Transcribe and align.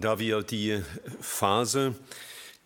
Da 0.00 0.18
wir 0.18 0.42
die 0.42 0.82
Phase 1.20 1.94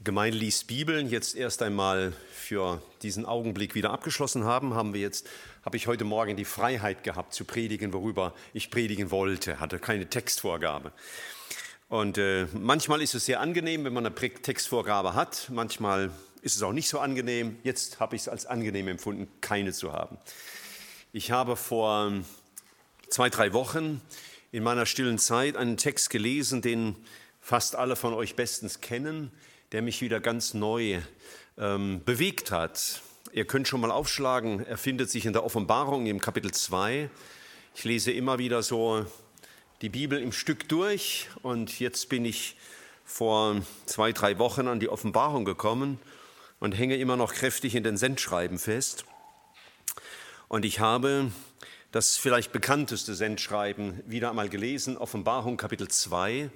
Gemeinde 0.05 0.39
liest 0.39 0.69
Bibeln 0.69 1.09
jetzt 1.09 1.35
erst 1.35 1.63
einmal 1.63 2.13
für 2.33 2.81
diesen 3.03 3.27
Augenblick 3.27 3.75
wieder 3.75 3.91
abgeschlossen 3.91 4.45
haben, 4.45 4.75
haben 4.75 4.95
wir 4.95 5.01
jetzt, 5.01 5.29
habe 5.65 5.77
ich 5.77 5.89
heute 5.89 6.05
Morgen 6.05 6.37
die 6.37 6.45
Freiheit 6.45 7.03
gehabt 7.03 7.35
zu 7.35 7.45
predigen, 7.45 7.93
worüber 7.93 8.35
ich 8.53 8.71
predigen 8.71 9.11
wollte, 9.11 9.59
hatte 9.59 9.81
keine 9.81 10.09
Textvorgabe. 10.09 10.93
Und 11.89 12.19
äh, 12.19 12.47
manchmal 12.53 13.03
ist 13.03 13.17
es 13.17 13.27
sehr 13.27 13.41
angenehm, 13.41 13.85
wenn 13.85 13.95
man 13.95 14.07
eine 14.07 14.15
Textvorgabe 14.15 15.15
hat, 15.15 15.51
manchmal 15.53 16.13
ist 16.41 16.55
es 16.55 16.63
auch 16.63 16.73
nicht 16.73 16.89
so 16.89 17.01
angenehm. 17.01 17.57
Jetzt 17.65 17.99
habe 17.99 18.15
ich 18.15 18.23
es 18.23 18.29
als 18.29 18.47
angenehm 18.47 18.87
empfunden, 18.87 19.27
keine 19.41 19.73
zu 19.73 19.93
haben. 19.93 20.19
Ich 21.13 21.33
habe 21.33 21.57
vor 21.57 22.13
zwei, 23.09 23.29
drei 23.29 23.53
Wochen 23.53 24.01
in 24.53 24.63
meiner 24.63 24.87
stillen 24.87 25.19
Zeit 25.19 25.57
einen 25.57 25.77
Text 25.77 26.11
gelesen, 26.11 26.63
den 26.63 26.95
fast 27.45 27.77
alle 27.77 27.95
von 27.95 28.15
euch 28.15 28.37
bestens 28.37 28.81
kennen, 28.81 29.31
der 29.73 29.83
mich 29.83 30.01
wieder 30.01 30.19
ganz 30.19 30.55
neu 30.55 31.03
ähm, 31.59 32.01
bewegt 32.03 32.51
hat. 32.51 33.03
Ihr 33.33 33.45
könnt 33.45 33.69
schon 33.69 33.83
mal 33.83 33.91
aufschlagen, 33.91 34.65
er 34.65 34.79
findet 34.79 35.11
sich 35.11 35.27
in 35.27 35.35
der 35.35 35.45
Offenbarung 35.45 36.07
im 36.07 36.23
Kapitel 36.23 36.53
2. 36.53 37.11
Ich 37.75 37.85
lese 37.85 38.13
immer 38.13 38.39
wieder 38.39 38.63
so 38.63 39.05
die 39.83 39.91
Bibel 39.91 40.19
im 40.23 40.33
Stück 40.33 40.71
durch 40.71 41.29
und 41.43 41.81
jetzt 41.81 42.09
bin 42.09 42.25
ich 42.25 42.57
vor 43.05 43.61
zwei, 43.85 44.13
drei 44.13 44.39
Wochen 44.39 44.67
an 44.67 44.81
die 44.81 44.89
Offenbarung 44.89 45.45
gekommen 45.45 45.99
und 46.61 46.73
hänge 46.73 46.97
immer 46.97 47.19
noch 47.19 47.35
kräftig 47.35 47.75
in 47.75 47.85
den 47.85 47.99
Sendschreiben 47.99 48.59
fest. 48.59 49.05
Und 50.49 50.65
ich 50.65 50.81
habe 50.81 51.31
das 51.93 52.17
vielleicht 52.17 52.53
bekannteste 52.53 53.15
Sendschreiben 53.15 54.03
wieder 54.07 54.31
einmal 54.31 54.49
gelesen, 54.49 54.97
Offenbarung 54.97 55.59
Kapitel 55.59 55.89
2. 55.89 56.49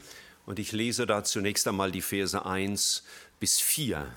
Und 0.48 0.58
ich 0.58 0.72
lese 0.72 1.04
da 1.04 1.24
zunächst 1.24 1.68
einmal 1.68 1.92
die 1.92 2.00
Verse 2.00 2.46
1 2.46 3.02
bis 3.38 3.60
4. 3.60 4.10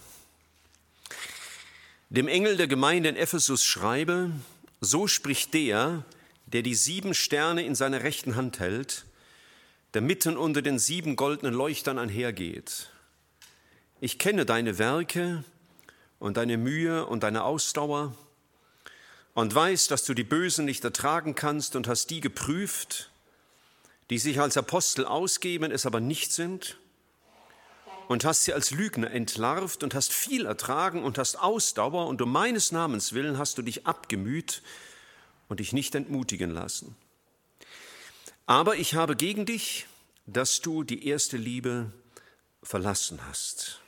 Dem 2.09 2.29
Engel 2.29 2.55
der 2.55 2.67
Gemeinde 2.67 3.09
in 3.09 3.17
Ephesus 3.17 3.65
schreibe, 3.65 4.31
so 4.79 5.07
spricht 5.07 5.53
der, 5.53 6.05
der 6.45 6.61
die 6.61 6.73
sieben 6.73 7.13
Sterne 7.13 7.65
in 7.65 7.75
seiner 7.75 8.03
rechten 8.03 8.37
Hand 8.37 8.61
hält, 8.61 9.03
der 9.93 9.99
mitten 9.99 10.37
unter 10.37 10.61
den 10.61 10.79
sieben 10.79 11.17
goldenen 11.17 11.53
Leuchtern 11.53 11.99
einhergeht. 11.99 12.91
Ich 13.99 14.17
kenne 14.17 14.45
deine 14.45 14.77
Werke 14.77 15.43
und 16.17 16.37
deine 16.37 16.57
Mühe 16.57 17.07
und 17.07 17.23
deine 17.23 17.43
Ausdauer 17.43 18.15
und 19.33 19.53
weiß, 19.53 19.87
dass 19.87 20.05
du 20.05 20.13
die 20.13 20.23
Bösen 20.23 20.63
nicht 20.63 20.85
ertragen 20.85 21.35
kannst 21.35 21.75
und 21.75 21.89
hast 21.89 22.09
die 22.09 22.21
geprüft, 22.21 23.11
die 24.11 24.19
sich 24.19 24.41
als 24.41 24.57
Apostel 24.57 25.05
ausgeben, 25.05 25.71
es 25.71 25.85
aber 25.85 26.01
nicht 26.01 26.33
sind, 26.33 26.77
und 28.09 28.25
hast 28.25 28.43
sie 28.43 28.53
als 28.53 28.71
Lügner 28.71 29.09
entlarvt 29.09 29.83
und 29.83 29.95
hast 29.95 30.11
viel 30.11 30.45
ertragen 30.45 31.05
und 31.05 31.17
hast 31.17 31.37
Ausdauer 31.37 32.07
und 32.07 32.21
um 32.21 32.29
meines 32.29 32.73
Namens 32.73 33.13
willen 33.13 33.37
hast 33.37 33.57
du 33.57 33.61
dich 33.61 33.87
abgemüht 33.87 34.63
und 35.47 35.61
dich 35.61 35.71
nicht 35.71 35.95
entmutigen 35.95 36.51
lassen. 36.51 36.97
Aber 38.47 38.75
ich 38.75 38.95
habe 38.95 39.15
gegen 39.15 39.45
dich, 39.45 39.87
dass 40.25 40.59
du 40.59 40.83
die 40.83 41.07
erste 41.07 41.37
Liebe 41.37 41.93
verlassen 42.61 43.25
hast. 43.25 43.79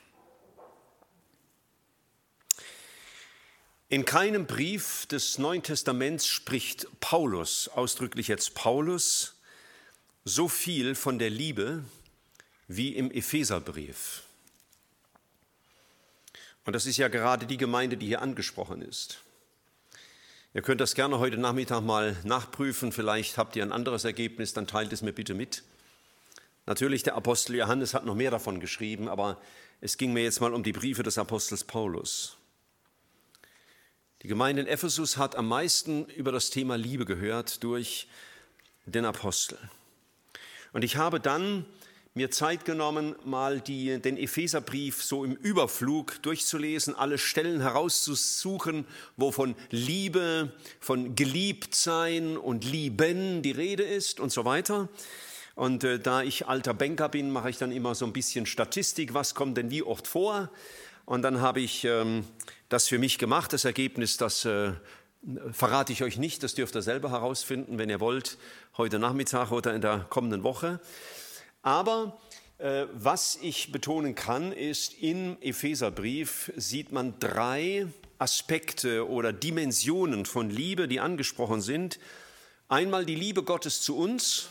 In 3.90 4.06
keinem 4.06 4.46
Brief 4.46 5.04
des 5.04 5.36
Neuen 5.36 5.62
Testaments 5.62 6.26
spricht 6.26 6.86
Paulus, 7.00 7.68
ausdrücklich 7.68 8.28
jetzt 8.28 8.54
Paulus, 8.54 9.33
so 10.24 10.48
viel 10.48 10.94
von 10.94 11.18
der 11.18 11.30
Liebe 11.30 11.84
wie 12.66 12.94
im 12.94 13.10
Epheserbrief. 13.10 14.22
Und 16.64 16.72
das 16.72 16.86
ist 16.86 16.96
ja 16.96 17.08
gerade 17.08 17.46
die 17.46 17.58
Gemeinde, 17.58 17.98
die 17.98 18.06
hier 18.06 18.22
angesprochen 18.22 18.80
ist. 18.80 19.20
Ihr 20.54 20.62
könnt 20.62 20.80
das 20.80 20.94
gerne 20.94 21.18
heute 21.18 21.36
Nachmittag 21.36 21.82
mal 21.82 22.16
nachprüfen. 22.24 22.90
Vielleicht 22.90 23.36
habt 23.36 23.54
ihr 23.56 23.62
ein 23.62 23.72
anderes 23.72 24.04
Ergebnis, 24.04 24.54
dann 24.54 24.66
teilt 24.66 24.92
es 24.92 25.02
mir 25.02 25.12
bitte 25.12 25.34
mit. 25.34 25.62
Natürlich, 26.64 27.02
der 27.02 27.16
Apostel 27.16 27.56
Johannes 27.56 27.92
hat 27.92 28.06
noch 28.06 28.14
mehr 28.14 28.30
davon 28.30 28.60
geschrieben, 28.60 29.08
aber 29.08 29.38
es 29.82 29.98
ging 29.98 30.14
mir 30.14 30.22
jetzt 30.22 30.40
mal 30.40 30.54
um 30.54 30.62
die 30.62 30.72
Briefe 30.72 31.02
des 31.02 31.18
Apostels 31.18 31.64
Paulus. 31.64 32.38
Die 34.22 34.28
Gemeinde 34.28 34.62
in 34.62 34.68
Ephesus 34.68 35.18
hat 35.18 35.36
am 35.36 35.48
meisten 35.48 36.06
über 36.06 36.32
das 36.32 36.48
Thema 36.48 36.76
Liebe 36.78 37.04
gehört 37.04 37.62
durch 37.62 38.08
den 38.86 39.04
Apostel. 39.04 39.58
Und 40.74 40.82
ich 40.82 40.96
habe 40.96 41.20
dann 41.20 41.64
mir 42.14 42.32
Zeit 42.32 42.64
genommen, 42.64 43.14
mal 43.24 43.60
die, 43.60 44.00
den 44.02 44.16
Epheserbrief 44.16 45.04
so 45.04 45.24
im 45.24 45.36
Überflug 45.36 46.20
durchzulesen, 46.22 46.96
alle 46.96 47.16
Stellen 47.16 47.60
herauszusuchen, 47.60 48.84
wo 49.16 49.30
von 49.30 49.54
Liebe, 49.70 50.52
von 50.80 51.14
Geliebtsein 51.14 52.36
und 52.36 52.64
Lieben 52.64 53.42
die 53.42 53.52
Rede 53.52 53.84
ist 53.84 54.18
und 54.18 54.32
so 54.32 54.44
weiter. 54.44 54.88
Und 55.54 55.84
äh, 55.84 56.00
da 56.00 56.22
ich 56.24 56.48
alter 56.48 56.74
Banker 56.74 57.08
bin, 57.08 57.30
mache 57.30 57.50
ich 57.50 57.58
dann 57.58 57.70
immer 57.70 57.94
so 57.94 58.04
ein 58.04 58.12
bisschen 58.12 58.44
Statistik, 58.44 59.14
was 59.14 59.36
kommt 59.36 59.56
denn 59.56 59.70
wie 59.70 59.84
oft 59.84 60.08
vor. 60.08 60.50
Und 61.04 61.22
dann 61.22 61.40
habe 61.40 61.60
ich 61.60 61.84
ähm, 61.84 62.24
das 62.68 62.88
für 62.88 62.98
mich 62.98 63.18
gemacht. 63.18 63.52
Das 63.52 63.64
Ergebnis, 63.64 64.16
das 64.16 64.44
äh, 64.44 64.72
verrate 65.52 65.92
ich 65.92 66.02
euch 66.02 66.18
nicht, 66.18 66.42
das 66.42 66.54
dürft 66.54 66.74
ihr 66.74 66.82
selber 66.82 67.10
herausfinden, 67.10 67.78
wenn 67.78 67.90
ihr 67.90 68.00
wollt, 68.00 68.38
heute 68.76 68.98
Nachmittag 68.98 69.50
oder 69.52 69.74
in 69.74 69.80
der 69.80 70.06
kommenden 70.10 70.42
Woche. 70.42 70.80
Aber 71.62 72.18
äh, 72.58 72.86
was 72.92 73.38
ich 73.40 73.72
betonen 73.72 74.14
kann, 74.14 74.52
ist, 74.52 74.94
im 75.00 75.36
Epheserbrief 75.40 76.52
sieht 76.56 76.92
man 76.92 77.18
drei 77.18 77.86
Aspekte 78.18 79.08
oder 79.08 79.32
Dimensionen 79.32 80.26
von 80.26 80.50
Liebe, 80.50 80.88
die 80.88 81.00
angesprochen 81.00 81.60
sind. 81.60 81.98
Einmal 82.68 83.04
die 83.04 83.16
Liebe 83.16 83.42
Gottes 83.42 83.82
zu 83.82 83.96
uns, 83.96 84.48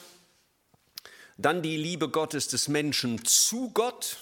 dann 1.38 1.62
die 1.62 1.78
Liebe 1.78 2.10
Gottes 2.10 2.48
des 2.48 2.68
Menschen 2.68 3.24
zu 3.26 3.72
Gott 3.72 4.18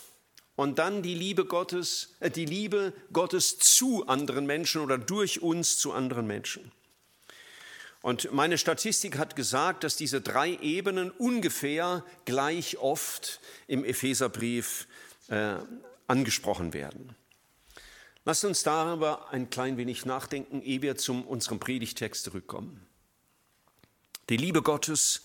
und 0.62 0.78
dann 0.78 1.02
die 1.02 1.16
Liebe 1.16 1.46
Gottes, 1.46 2.14
äh, 2.20 2.30
die 2.30 2.46
Liebe 2.46 2.94
Gottes 3.12 3.58
zu 3.58 4.06
anderen 4.08 4.46
Menschen 4.46 4.82
oder 4.82 5.00
durch 5.00 5.42
uns 5.42 5.80
zu 5.80 5.92
anderen 5.92 6.28
Menschen. 6.28 6.72
Und 8.04 8.32
meine 8.32 8.60
Statistik 8.60 9.18
hat 9.18 9.36
gesagt, 9.36 9.84
dass 9.84 9.96
diese 9.96 10.22
drei 10.22 10.60
Ebenen 10.62 11.10
ungefähr 11.10 12.06
gleich 12.26 12.78
oft 12.78 13.40
im 13.66 13.84
Epheserbrief 13.84 14.88
äh, 15.30 15.56
angesprochen 16.06 16.74
werden. 16.74 17.16
Lasst 18.24 18.46
uns 18.46 18.62
darüber 18.62 19.32
ein 19.32 19.50
klein 19.50 19.78
wenig 19.78 20.06
nachdenken, 20.06 20.62
ehe 20.62 20.84
wir 20.84 20.96
zu 20.96 21.14
unserem 21.26 21.60
Predigtext 21.60 22.24
zurückkommen. 22.24 22.86
Die 24.30 24.38
Liebe 24.38 24.62
Gottes 24.62 25.24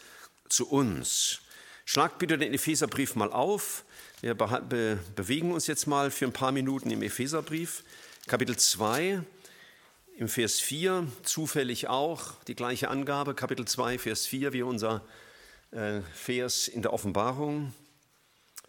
zu 0.49 0.67
uns. 0.67 1.41
Schlagt 1.85 2.19
bitte 2.19 2.39
den 2.39 2.55
Epheserbrief 2.55 3.17
mal 3.17 3.31
auf. 3.31 3.85
Wir 4.23 4.35
be 4.35 4.99
bewegen 5.15 5.53
uns 5.53 5.67
jetzt 5.67 5.87
mal 5.87 6.11
für 6.11 6.25
ein 6.25 6.33
paar 6.33 6.51
Minuten 6.51 6.91
im 6.91 7.03
Epheserbrief, 7.03 7.85
Kapitel 8.27 8.57
2, 8.57 9.23
im 10.17 10.29
Vers 10.29 10.59
4, 10.59 11.07
zufällig 11.23 11.89
auch 11.89 12.43
die 12.45 12.55
gleiche 12.55 12.89
Angabe, 12.89 13.35
Kapitel 13.35 13.67
2, 13.67 13.99
Vers 13.99 14.27
4, 14.27 14.55
wie 14.55 14.63
unser 14.63 15.03
äh, 15.71 16.01
Vers 16.15 16.67
in 16.67 16.81
der 16.81 16.95
Offenbarung. 16.95 17.75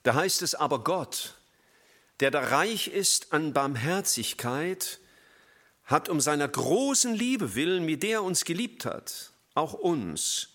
Da 0.04 0.16
heißt 0.16 0.42
es 0.42 0.54
aber 0.54 0.84
Gott, 0.84 1.36
der 2.20 2.30
da 2.30 2.42
reich 2.42 2.90
ist 2.90 3.32
an 3.32 3.54
Barmherzigkeit, 3.54 5.00
hat 5.86 6.10
um 6.10 6.20
seiner 6.20 6.50
großen 6.50 7.14
Liebe 7.14 7.56
willen, 7.56 7.86
mit 7.86 8.04
der 8.04 8.16
er 8.16 8.24
uns 8.24 8.44
geliebt 8.44 8.84
hat, 8.84 9.32
auch 9.54 9.72
uns, 9.72 10.50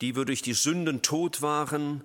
die 0.00 0.16
wir 0.16 0.24
durch 0.24 0.40
die 0.40 0.54
Sünden 0.54 1.02
tot 1.02 1.42
waren, 1.42 2.02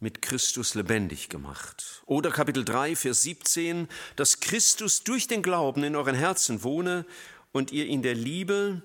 mit 0.00 0.22
Christus 0.22 0.74
lebendig 0.74 1.28
gemacht. 1.28 2.02
Oder 2.06 2.30
Kapitel 2.30 2.64
3, 2.64 2.96
Vers 2.96 3.22
17, 3.22 3.88
dass 4.16 4.40
Christus 4.40 5.04
durch 5.04 5.26
den 5.26 5.42
Glauben 5.42 5.84
in 5.84 5.96
euren 5.96 6.14
Herzen 6.14 6.62
wohne 6.62 7.06
und 7.52 7.72
ihr 7.72 7.86
in 7.86 8.02
der 8.02 8.14
Liebe 8.14 8.82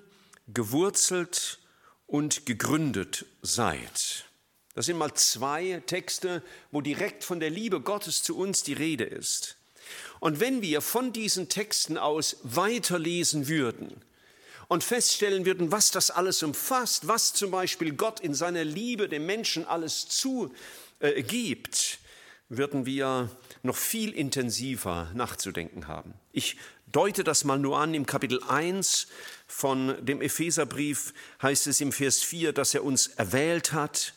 gewurzelt 0.48 1.58
und 2.06 2.46
gegründet 2.46 3.26
seid. 3.42 4.26
Das 4.74 4.86
sind 4.86 4.98
mal 4.98 5.14
zwei 5.14 5.82
Texte, 5.86 6.42
wo 6.70 6.80
direkt 6.80 7.24
von 7.24 7.40
der 7.40 7.50
Liebe 7.50 7.80
Gottes 7.80 8.22
zu 8.22 8.36
uns 8.36 8.62
die 8.62 8.72
Rede 8.72 9.04
ist. 9.04 9.56
Und 10.20 10.40
wenn 10.40 10.62
wir 10.62 10.80
von 10.80 11.12
diesen 11.12 11.48
Texten 11.48 11.98
aus 11.98 12.36
weiterlesen 12.42 13.48
würden, 13.48 14.02
und 14.70 14.84
feststellen 14.84 15.46
würden, 15.46 15.72
was 15.72 15.90
das 15.90 16.12
alles 16.12 16.44
umfasst, 16.44 17.08
was 17.08 17.32
zum 17.32 17.50
Beispiel 17.50 17.92
Gott 17.92 18.20
in 18.20 18.34
seiner 18.34 18.62
Liebe 18.62 19.08
dem 19.08 19.26
Menschen 19.26 19.66
alles 19.66 20.08
zugibt, 21.00 21.98
würden 22.48 22.84
wir 22.84 23.30
noch 23.62 23.76
viel 23.76 24.12
intensiver 24.12 25.10
nachzudenken 25.14 25.86
haben. 25.88 26.14
Ich 26.32 26.56
deute 26.90 27.24
das 27.24 27.44
mal 27.44 27.58
nur 27.58 27.78
an. 27.78 27.94
Im 27.94 28.06
Kapitel 28.06 28.42
1 28.42 29.06
von 29.46 30.04
dem 30.04 30.20
Epheserbrief 30.20 31.14
heißt 31.42 31.66
es 31.68 31.80
im 31.80 31.92
Vers 31.92 32.22
4, 32.22 32.52
dass 32.52 32.74
er 32.74 32.84
uns 32.84 33.08
erwählt 33.08 33.72
hat, 33.72 34.14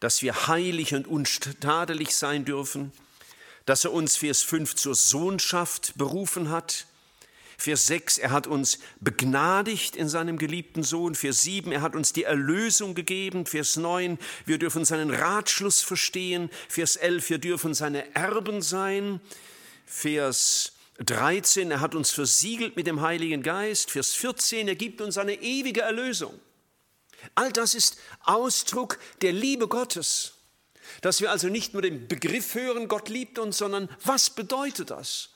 dass 0.00 0.20
wir 0.20 0.46
heilig 0.46 0.94
und 0.94 1.06
untadelig 1.06 2.14
sein 2.14 2.44
dürfen, 2.44 2.92
dass 3.64 3.84
er 3.84 3.92
uns, 3.92 4.16
Vers 4.16 4.42
5, 4.42 4.74
zur 4.74 4.94
Sohnschaft 4.94 5.94
berufen 5.96 6.50
hat, 6.50 6.86
Vers 7.58 7.86
6, 7.86 8.18
er 8.18 8.30
hat 8.30 8.46
uns 8.46 8.78
begnadigt 9.00 9.96
in 9.96 10.08
seinem 10.08 10.38
geliebten 10.38 10.82
Sohn. 10.82 11.14
Vers 11.14 11.42
7, 11.42 11.72
er 11.72 11.80
hat 11.80 11.94
uns 11.94 12.12
die 12.12 12.24
Erlösung 12.24 12.94
gegeben. 12.94 13.46
Vers 13.46 13.76
9, 13.76 14.18
wir 14.44 14.58
dürfen 14.58 14.84
seinen 14.84 15.10
Ratschluss 15.10 15.80
verstehen. 15.80 16.50
Vers 16.68 16.96
11, 16.96 17.30
wir 17.30 17.38
dürfen 17.38 17.74
seine 17.74 18.14
Erben 18.14 18.60
sein. 18.60 19.20
Vers 19.86 20.72
13, 20.98 21.70
er 21.70 21.80
hat 21.80 21.94
uns 21.94 22.10
versiegelt 22.10 22.76
mit 22.76 22.86
dem 22.86 23.00
Heiligen 23.00 23.42
Geist. 23.42 23.90
Vers 23.90 24.12
14, 24.12 24.68
er 24.68 24.76
gibt 24.76 25.00
uns 25.00 25.16
eine 25.16 25.34
ewige 25.34 25.82
Erlösung. 25.82 26.38
All 27.34 27.52
das 27.52 27.74
ist 27.74 27.98
Ausdruck 28.24 28.98
der 29.22 29.32
Liebe 29.32 29.66
Gottes. 29.68 30.34
Dass 31.00 31.20
wir 31.20 31.30
also 31.30 31.48
nicht 31.48 31.72
nur 31.72 31.82
den 31.82 32.06
Begriff 32.06 32.54
hören, 32.54 32.88
Gott 32.88 33.08
liebt 33.08 33.38
uns, 33.38 33.58
sondern 33.58 33.88
was 34.04 34.30
bedeutet 34.30 34.90
das? 34.90 35.30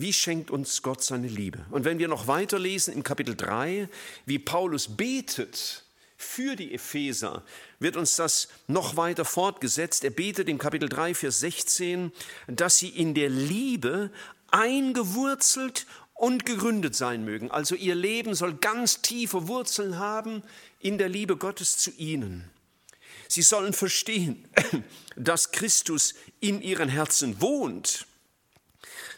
Wie 0.00 0.12
schenkt 0.12 0.52
uns 0.52 0.82
Gott 0.82 1.02
seine 1.02 1.26
Liebe? 1.26 1.66
Und 1.72 1.84
wenn 1.84 1.98
wir 1.98 2.06
noch 2.06 2.28
weiterlesen 2.28 2.94
im 2.94 3.02
Kapitel 3.02 3.34
3, 3.34 3.88
wie 4.26 4.38
Paulus 4.38 4.96
betet 4.96 5.82
für 6.16 6.54
die 6.54 6.72
Epheser, 6.72 7.42
wird 7.80 7.96
uns 7.96 8.14
das 8.14 8.46
noch 8.68 8.96
weiter 8.96 9.24
fortgesetzt. 9.24 10.04
Er 10.04 10.10
betet 10.10 10.48
im 10.48 10.58
Kapitel 10.58 10.88
3, 10.88 11.14
Vers 11.14 11.40
16, 11.40 12.12
dass 12.46 12.78
sie 12.78 12.90
in 12.90 13.12
der 13.14 13.28
Liebe 13.28 14.12
eingewurzelt 14.52 15.84
und 16.14 16.46
gegründet 16.46 16.94
sein 16.94 17.24
mögen. 17.24 17.50
Also 17.50 17.74
ihr 17.74 17.96
Leben 17.96 18.36
soll 18.36 18.54
ganz 18.54 19.02
tiefe 19.02 19.48
Wurzeln 19.48 19.98
haben 19.98 20.44
in 20.78 20.98
der 20.98 21.08
Liebe 21.08 21.36
Gottes 21.36 21.76
zu 21.76 21.90
ihnen. 21.90 22.48
Sie 23.26 23.42
sollen 23.42 23.72
verstehen, 23.72 24.48
dass 25.16 25.50
Christus 25.50 26.14
in 26.38 26.62
ihren 26.62 26.88
Herzen 26.88 27.40
wohnt 27.40 28.06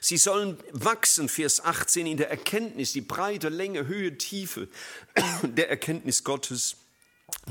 Sie 0.00 0.17
sollen 0.17 0.56
wachsen, 0.73 1.29
Vers 1.29 1.62
18, 1.62 2.06
in 2.06 2.17
der 2.17 2.31
Erkenntnis, 2.31 2.94
die 2.94 3.02
breite 3.02 3.50
Länge, 3.50 3.87
Höhe, 3.87 4.17
Tiefe 4.17 4.69
der 5.43 5.69
Erkenntnis 5.69 6.25
Gottes 6.25 6.76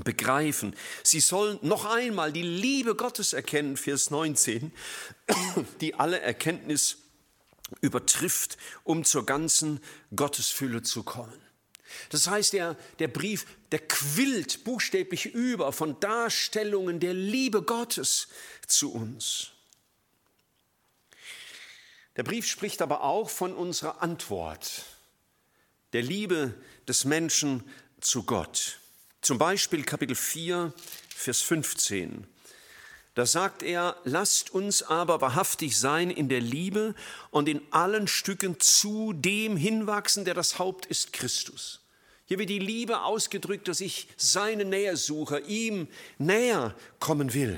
begreifen. 0.03 0.75
Sie 1.03 1.19
sollen 1.19 1.59
noch 1.61 1.85
einmal 1.85 2.33
die 2.33 2.41
Liebe 2.41 2.95
Gottes 2.95 3.33
erkennen, 3.33 3.77
Vers 3.77 4.09
19, 4.09 4.71
die 5.81 5.93
alle 5.93 6.19
Erkenntnis 6.21 6.97
übertrifft, 7.81 8.57
um 8.83 9.05
zur 9.05 9.27
ganzen 9.27 9.79
Gottesfülle 10.15 10.81
zu 10.81 11.03
kommen. 11.03 11.39
Das 12.09 12.27
heißt, 12.27 12.53
der, 12.53 12.77
der 12.99 13.07
Brief, 13.07 13.45
der 13.71 13.79
quillt 13.79 14.63
buchstäblich 14.63 15.27
über 15.27 15.71
von 15.71 15.99
Darstellungen 15.99 16.99
der 16.99 17.13
Liebe 17.13 17.61
Gottes 17.61 18.27
zu 18.67 18.91
uns. 18.91 19.51
Der 22.19 22.25
Brief 22.25 22.45
spricht 22.45 22.81
aber 22.81 23.03
auch 23.03 23.29
von 23.29 23.53
unserer 23.53 24.01
Antwort, 24.01 24.83
der 25.93 26.01
Liebe 26.01 26.53
des 26.85 27.05
Menschen 27.05 27.63
zu 28.01 28.23
Gott. 28.23 28.81
Zum 29.21 29.37
Beispiel 29.37 29.85
Kapitel 29.85 30.15
4, 30.17 30.73
Vers 31.15 31.39
15. 31.39 32.27
Da 33.15 33.25
sagt 33.25 33.63
er, 33.63 33.95
lasst 34.03 34.49
uns 34.49 34.83
aber 34.83 35.21
wahrhaftig 35.21 35.79
sein 35.79 36.11
in 36.11 36.27
der 36.27 36.41
Liebe 36.41 36.93
und 37.31 37.47
in 37.47 37.61
allen 37.71 38.09
Stücken 38.09 38.59
zu 38.59 39.13
dem 39.13 39.55
hinwachsen, 39.55 40.25
der 40.25 40.33
das 40.33 40.59
Haupt 40.59 40.87
ist, 40.87 41.13
Christus. 41.13 41.79
Hier 42.25 42.37
wird 42.37 42.49
die 42.49 42.59
Liebe 42.59 42.99
ausgedrückt, 43.03 43.69
dass 43.69 43.79
ich 43.79 44.09
seine 44.17 44.65
Nähe 44.65 44.97
suche, 44.97 45.39
ihm 45.39 45.87
näher 46.17 46.75
kommen 46.99 47.33
will, 47.33 47.57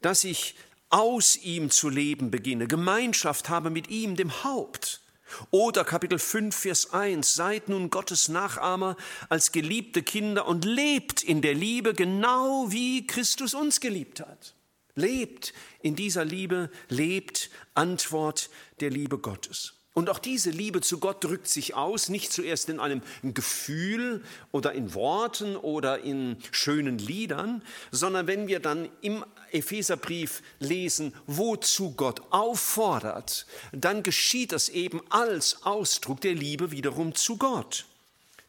dass 0.00 0.24
ich 0.24 0.56
aus 0.96 1.36
ihm 1.36 1.70
zu 1.70 1.90
leben 1.90 2.30
beginne, 2.30 2.66
Gemeinschaft 2.66 3.50
habe 3.50 3.68
mit 3.68 3.90
ihm, 3.90 4.16
dem 4.16 4.44
Haupt. 4.44 5.02
Oder 5.50 5.84
Kapitel 5.84 6.18
5, 6.18 6.56
Vers 6.56 6.94
1, 6.94 7.34
seid 7.34 7.68
nun 7.68 7.90
Gottes 7.90 8.28
Nachahmer 8.28 8.96
als 9.28 9.52
geliebte 9.52 10.02
Kinder 10.02 10.46
und 10.46 10.64
lebt 10.64 11.22
in 11.22 11.42
der 11.42 11.52
Liebe, 11.52 11.92
genau 11.92 12.72
wie 12.72 13.06
Christus 13.06 13.52
uns 13.52 13.80
geliebt 13.80 14.20
hat. 14.20 14.54
Lebt 14.94 15.52
in 15.82 15.96
dieser 15.96 16.24
Liebe, 16.24 16.70
lebt 16.88 17.50
Antwort 17.74 18.48
der 18.80 18.88
Liebe 18.88 19.18
Gottes. 19.18 19.75
Und 19.96 20.10
auch 20.10 20.18
diese 20.18 20.50
Liebe 20.50 20.82
zu 20.82 20.98
Gott 20.98 21.24
drückt 21.24 21.48
sich 21.48 21.72
aus, 21.74 22.10
nicht 22.10 22.30
zuerst 22.30 22.68
in 22.68 22.80
einem 22.80 23.00
Gefühl 23.22 24.22
oder 24.52 24.72
in 24.72 24.92
Worten 24.92 25.56
oder 25.56 26.00
in 26.00 26.36
schönen 26.52 26.98
Liedern, 26.98 27.62
sondern 27.92 28.26
wenn 28.26 28.46
wir 28.46 28.60
dann 28.60 28.90
im 29.00 29.24
Epheserbrief 29.52 30.42
lesen, 30.58 31.14
wozu 31.26 31.92
Gott 31.92 32.20
auffordert, 32.28 33.46
dann 33.72 34.02
geschieht 34.02 34.52
das 34.52 34.68
eben 34.68 35.00
als 35.08 35.62
Ausdruck 35.62 36.20
der 36.20 36.34
Liebe 36.34 36.72
wiederum 36.72 37.14
zu 37.14 37.38
Gott. 37.38 37.86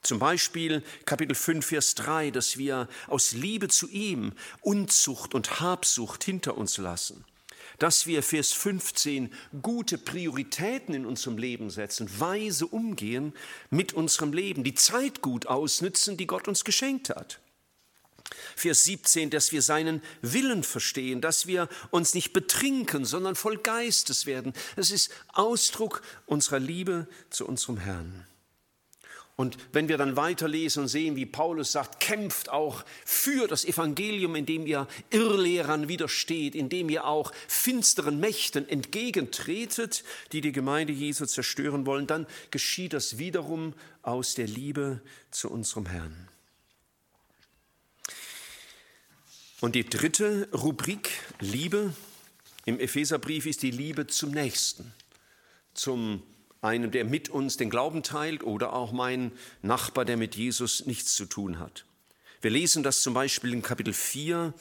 Zum 0.02 0.20
Beispiel 0.20 0.84
Kapitel 1.06 1.34
5, 1.34 1.66
Vers 1.66 1.96
3, 1.96 2.32
dass 2.32 2.58
wir 2.58 2.90
aus 3.08 3.32
Liebe 3.32 3.70
zu 3.70 3.88
ihm 3.88 4.34
Unzucht 4.60 5.34
und 5.34 5.62
Habsucht 5.62 6.26
hinter 6.26 6.58
uns 6.58 6.78
lassen 6.78 7.24
dass 7.80 8.08
wir, 8.08 8.24
Vers 8.24 8.54
15, 8.54 9.34
gute 9.62 9.98
Prioritäten 9.98 10.94
in 10.94 11.06
unserem 11.06 11.38
Leben 11.38 11.70
setzen, 11.70 12.10
weise 12.20 12.68
umgehen 12.68 13.34
mit 13.70 13.94
unserem 13.94 14.34
Leben, 14.34 14.64
die 14.64 14.76
Zeit 14.76 15.22
gut 15.22 15.48
ausnützen, 15.48 16.18
die 16.18 16.28
Gott 16.28 16.48
uns 16.48 16.64
geschenkt 16.64 17.10
hat. 17.10 17.40
Vers 18.56 18.84
17, 18.84 19.30
dass 19.30 19.52
wir 19.52 19.62
seinen 19.62 20.02
Willen 20.22 20.64
verstehen, 20.64 21.22
dass 21.22 21.48
wir 21.48 21.70
uns 21.92 22.14
nicht 22.14 22.34
betrinken, 22.34 23.06
sondern 23.06 23.36
voll 23.36 23.58
Geistes 23.58 24.26
werden. 24.26 24.54
Das 24.76 24.92
ist 24.92 25.12
Ausdruck 25.34 26.02
unserer 26.26 26.60
Liebe 26.60 27.08
zu 27.30 27.48
unserem 27.48 27.78
Herrn. 27.78 28.26
Und 29.40 29.56
wenn 29.72 29.88
wir 29.88 30.00
dann 30.00 30.16
weiterlesen 30.16 30.82
und 30.82 30.88
sehen, 30.88 31.16
wie 31.16 31.28
Paulus 31.28 31.72
sagt, 31.72 32.00
kämpft 32.00 32.50
auch 32.50 32.84
für 33.06 33.48
das 33.48 33.66
Evangelium, 33.66 34.36
indem 34.36 34.66
ihr 34.66 34.88
Irrlehrern 35.12 35.88
widersteht, 35.88 36.56
indem 36.56 36.90
ihr 36.90 37.06
auch 37.06 37.32
finsteren 37.48 38.20
Mächten 38.20 38.68
entgegentretet, 38.68 40.04
die 40.32 40.42
die 40.42 40.52
Gemeinde 40.52 40.92
Jesu 40.92 41.28
zerstören 41.28 41.86
wollen, 41.86 42.08
dann 42.08 42.26
geschieht 42.50 42.94
das 42.94 43.20
wiederum 43.20 43.76
aus 44.02 44.34
der 44.34 44.48
Liebe 44.48 45.02
zu 45.30 45.52
unserem 45.52 45.86
Herrn. 45.86 46.28
Und 49.62 49.76
die 49.76 49.88
dritte 49.88 50.50
Rubrik, 50.52 51.12
Liebe, 51.40 51.94
im 52.66 52.80
Epheserbrief 52.80 53.46
ist 53.46 53.62
die 53.62 53.72
Liebe 53.72 54.08
zum 54.08 54.32
Nächsten, 54.32 54.96
zum 55.76 56.24
einem, 56.62 56.92
der 56.92 57.06
mit 57.06 57.30
uns 57.30 57.58
den 57.58 57.70
Glauben 57.70 58.04
teilt 58.04 58.44
oder 58.44 58.74
auch 58.74 58.92
mein 58.92 59.32
Nachbar, 59.62 60.06
der 60.06 60.18
mit 60.18 60.36
Jesus 60.36 60.86
nichts 60.86 61.16
zu 61.16 61.26
tun 61.26 61.60
hat. 61.60 61.86
Wir 62.42 62.52
lesen 62.52 62.84
das 62.84 63.02
zum 63.02 63.14
Beispiel 63.14 63.54
in 63.54 63.62
Kapitel 63.62 63.94
4 63.94 64.54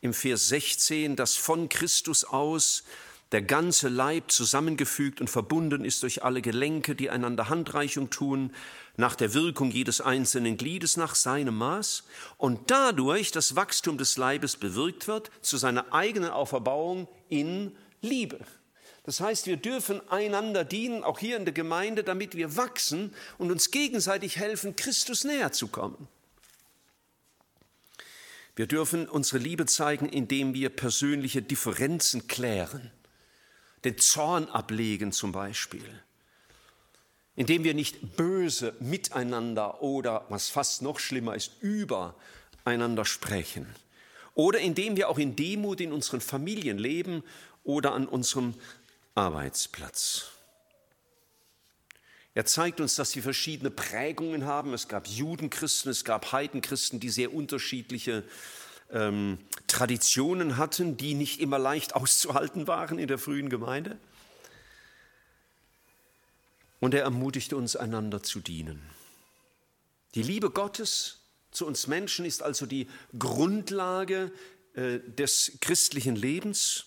im 0.00 0.14
Vers 0.14 0.48
16, 0.48 1.16
dass 1.16 1.36
von 1.36 1.68
Christus 1.68 2.24
aus 2.24 2.84
der 3.32 3.42
ganze 3.42 3.88
Leib 3.88 4.30
zusammengefügt 4.32 5.20
und 5.20 5.30
verbunden 5.30 5.84
ist 5.84 6.02
durch 6.02 6.24
alle 6.24 6.42
Gelenke, 6.42 6.96
die 6.96 7.10
einander 7.10 7.48
Handreichung 7.48 8.10
tun, 8.10 8.52
nach 8.96 9.14
der 9.14 9.34
Wirkung 9.34 9.70
jedes 9.70 10.00
einzelnen 10.00 10.56
Gliedes 10.56 10.96
nach 10.96 11.14
seinem 11.14 11.56
Maß 11.56 12.04
und 12.38 12.70
dadurch 12.70 13.30
das 13.30 13.54
Wachstum 13.54 13.98
des 13.98 14.16
Leibes 14.16 14.56
bewirkt 14.56 15.06
wird 15.06 15.30
zu 15.42 15.56
seiner 15.56 15.92
eigenen 15.94 16.30
Auferbauung 16.30 17.08
in 17.28 17.76
Liebe. 18.00 18.40
Das 19.04 19.20
heißt, 19.20 19.46
wir 19.46 19.56
dürfen 19.56 20.06
einander 20.10 20.64
dienen, 20.64 21.02
auch 21.04 21.18
hier 21.18 21.36
in 21.36 21.44
der 21.44 21.54
Gemeinde, 21.54 22.04
damit 22.04 22.36
wir 22.36 22.56
wachsen 22.56 23.14
und 23.38 23.50
uns 23.50 23.70
gegenseitig 23.70 24.36
helfen, 24.36 24.76
Christus 24.76 25.24
näher 25.24 25.52
zu 25.52 25.68
kommen. 25.68 26.08
Wir 28.56 28.66
dürfen 28.66 29.08
unsere 29.08 29.38
Liebe 29.38 29.64
zeigen, 29.66 30.06
indem 30.06 30.52
wir 30.52 30.68
persönliche 30.68 31.40
Differenzen 31.40 32.26
klären, 32.26 32.90
den 33.84 33.96
Zorn 33.96 34.48
ablegen 34.48 35.12
zum 35.12 35.32
Beispiel, 35.32 36.02
indem 37.36 37.64
wir 37.64 37.72
nicht 37.72 38.16
böse 38.16 38.76
miteinander 38.80 39.82
oder, 39.82 40.26
was 40.28 40.50
fast 40.50 40.82
noch 40.82 40.98
schlimmer 40.98 41.34
ist, 41.34 41.52
übereinander 41.62 43.06
sprechen 43.06 43.66
oder 44.34 44.58
indem 44.58 44.96
wir 44.96 45.08
auch 45.08 45.18
in 45.18 45.36
Demut 45.36 45.80
in 45.80 45.92
unseren 45.92 46.20
Familien 46.20 46.78
leben 46.78 47.22
oder 47.64 47.92
an 47.92 48.06
unserem 48.06 48.54
Arbeitsplatz. 49.20 50.28
Er 52.32 52.46
zeigt 52.46 52.80
uns, 52.80 52.94
dass 52.94 53.10
sie 53.10 53.20
verschiedene 53.20 53.70
Prägungen 53.70 54.46
haben. 54.46 54.72
Es 54.72 54.88
gab 54.88 55.06
Judenchristen, 55.06 55.90
es 55.90 56.04
gab 56.04 56.32
Heidenchristen, 56.32 57.00
die 57.00 57.10
sehr 57.10 57.34
unterschiedliche 57.34 58.24
ähm, 58.90 59.36
Traditionen 59.66 60.56
hatten, 60.56 60.96
die 60.96 61.12
nicht 61.12 61.38
immer 61.38 61.58
leicht 61.58 61.94
auszuhalten 61.96 62.66
waren 62.66 62.98
in 62.98 63.08
der 63.08 63.18
frühen 63.18 63.50
Gemeinde. 63.50 63.98
Und 66.78 66.94
er 66.94 67.02
ermutigte 67.02 67.58
uns, 67.58 67.76
einander 67.76 68.22
zu 68.22 68.40
dienen. 68.40 68.80
Die 70.14 70.22
Liebe 70.22 70.48
Gottes 70.48 71.20
zu 71.50 71.66
uns 71.66 71.88
Menschen 71.88 72.24
ist 72.24 72.42
also 72.42 72.64
die 72.64 72.88
Grundlage 73.18 74.32
äh, 74.72 74.98
des 75.00 75.58
christlichen 75.60 76.16
Lebens, 76.16 76.86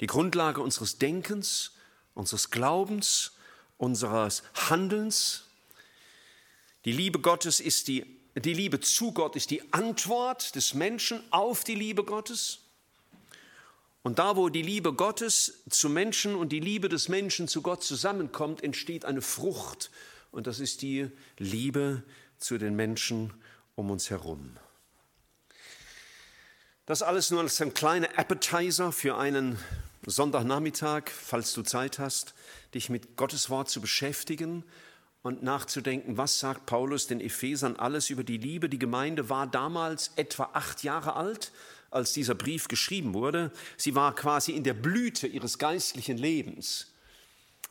die 0.00 0.06
Grundlage 0.06 0.60
unseres 0.60 0.98
Denkens, 0.98 1.72
unseres 2.14 2.50
Glaubens, 2.50 3.32
unseres 3.76 4.42
Handelns. 4.68 5.44
Die 6.84 6.92
Liebe 6.92 7.20
Gottes 7.20 7.60
ist 7.60 7.88
die, 7.88 8.04
die 8.36 8.54
Liebe 8.54 8.80
zu 8.80 9.12
Gott 9.12 9.36
ist 9.36 9.50
die 9.50 9.72
Antwort 9.72 10.54
des 10.54 10.74
Menschen 10.74 11.22
auf 11.30 11.64
die 11.64 11.74
Liebe 11.74 12.04
Gottes. 12.04 12.60
Und 14.02 14.18
da, 14.18 14.36
wo 14.36 14.50
die 14.50 14.62
Liebe 14.62 14.92
Gottes 14.92 15.62
zu 15.70 15.88
Menschen 15.88 16.34
und 16.34 16.50
die 16.50 16.60
Liebe 16.60 16.90
des 16.90 17.08
Menschen 17.08 17.48
zu 17.48 17.62
Gott 17.62 17.82
zusammenkommt, 17.82 18.62
entsteht 18.62 19.06
eine 19.06 19.22
Frucht. 19.22 19.90
Und 20.30 20.46
das 20.46 20.60
ist 20.60 20.82
die 20.82 21.10
Liebe 21.38 22.02
zu 22.36 22.58
den 22.58 22.76
Menschen 22.76 23.32
um 23.76 23.90
uns 23.90 24.10
herum. 24.10 24.58
Das 26.86 27.00
alles 27.00 27.30
nur 27.30 27.40
als 27.40 27.62
ein 27.62 27.72
kleiner 27.72 28.18
Appetizer 28.18 28.92
für 28.92 29.16
einen 29.16 29.58
Sonntagnachmittag, 30.06 31.10
falls 31.10 31.54
du 31.54 31.62
Zeit 31.62 31.98
hast, 31.98 32.34
dich 32.74 32.90
mit 32.90 33.16
Gottes 33.16 33.50
Wort 33.50 33.70
zu 33.70 33.80
beschäftigen 33.80 34.64
und 35.22 35.42
nachzudenken, 35.42 36.18
was 36.18 36.38
sagt 36.38 36.66
Paulus 36.66 37.06
den 37.06 37.20
Ephesern 37.20 37.76
alles 37.76 38.10
über 38.10 38.24
die 38.24 38.36
Liebe. 38.36 38.68
Die 38.68 38.78
Gemeinde 38.78 39.30
war 39.30 39.46
damals 39.46 40.12
etwa 40.16 40.50
acht 40.52 40.82
Jahre 40.82 41.16
alt, 41.16 41.52
als 41.90 42.12
dieser 42.12 42.34
Brief 42.34 42.68
geschrieben 42.68 43.14
wurde. 43.14 43.50
Sie 43.76 43.94
war 43.94 44.14
quasi 44.14 44.52
in 44.52 44.64
der 44.64 44.74
Blüte 44.74 45.26
ihres 45.26 45.58
geistlichen 45.58 46.18
Lebens. 46.18 46.92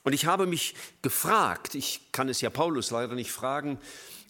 Und 0.03 0.13
ich 0.13 0.25
habe 0.25 0.47
mich 0.47 0.75
gefragt, 1.01 1.75
ich 1.75 2.01
kann 2.11 2.27
es 2.27 2.41
ja 2.41 2.49
Paulus 2.49 2.89
leider 2.91 3.15
nicht 3.15 3.31
fragen, 3.31 3.79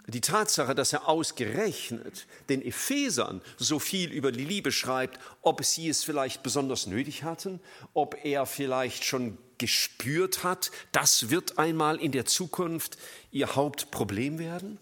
die 0.07 0.21
Tatsache, 0.21 0.75
dass 0.75 0.91
er 0.91 1.07
ausgerechnet 1.07 2.27
den 2.49 2.61
Ephesern 2.61 3.41
so 3.57 3.79
viel 3.79 4.11
über 4.11 4.31
die 4.31 4.43
Liebe 4.43 4.71
schreibt, 4.71 5.19
ob 5.41 5.63
sie 5.63 5.87
es 5.87 6.03
vielleicht 6.03 6.43
besonders 6.43 6.87
nötig 6.87 7.23
hatten, 7.23 7.61
ob 7.93 8.25
er 8.25 8.45
vielleicht 8.45 9.05
schon 9.05 9.37
gespürt 9.57 10.43
hat, 10.43 10.71
das 10.91 11.29
wird 11.29 11.57
einmal 11.57 12.01
in 12.01 12.11
der 12.11 12.25
Zukunft 12.25 12.97
ihr 13.31 13.55
Hauptproblem 13.55 14.39
werden? 14.39 14.77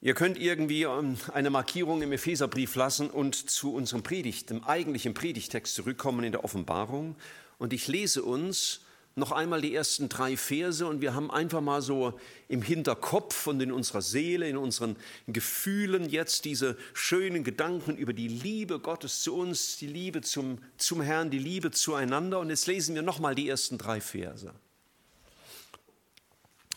Ihr 0.00 0.14
könnt 0.14 0.36
irgendwie 0.36 0.82
ähm, 0.82 1.16
eine 1.32 1.50
Markierung 1.50 2.02
im 2.02 2.10
Epheserbrief 2.10 2.74
lassen 2.74 3.08
und 3.08 3.34
zu 3.50 3.74
unserem 3.74 4.02
Predigt, 4.02 4.50
dem 4.50 4.64
eigentlichen 4.64 5.14
Predigtext 5.14 5.74
zurückkommen 5.74 6.24
in 6.24 6.32
der 6.32 6.44
Offenbarung. 6.44 7.14
Und 7.58 7.72
ich 7.72 7.86
lese 7.86 8.24
uns 8.24 8.80
noch 9.14 9.32
einmal 9.32 9.60
die 9.60 9.74
ersten 9.74 10.08
drei 10.08 10.36
Verse 10.36 10.86
und 10.86 11.02
wir 11.02 11.14
haben 11.14 11.30
einfach 11.30 11.60
mal 11.60 11.82
so 11.82 12.18
im 12.48 12.62
Hinterkopf 12.62 13.46
und 13.46 13.60
in 13.60 13.70
unserer 13.70 14.00
Seele, 14.00 14.48
in 14.48 14.56
unseren 14.56 14.96
Gefühlen 15.26 16.08
jetzt 16.08 16.46
diese 16.46 16.78
schönen 16.94 17.44
Gedanken 17.44 17.96
über 17.96 18.14
die 18.14 18.28
Liebe 18.28 18.78
Gottes 18.78 19.22
zu 19.22 19.36
uns, 19.36 19.76
die 19.76 19.86
Liebe 19.86 20.22
zum, 20.22 20.58
zum 20.78 21.02
Herrn, 21.02 21.30
die 21.30 21.38
Liebe 21.38 21.70
zueinander. 21.70 22.40
Und 22.40 22.48
jetzt 22.48 22.66
lesen 22.66 22.94
wir 22.94 23.02
noch 23.02 23.18
mal 23.18 23.34
die 23.34 23.48
ersten 23.48 23.76
drei 23.76 24.00
Verse. 24.00 24.52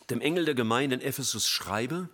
Dem 0.09 0.19
Engel 0.19 0.45
der 0.45 0.55
Gemeinde 0.55 0.97
in 0.97 1.01
Ephesus 1.01 1.47
schreibe, 1.47 2.09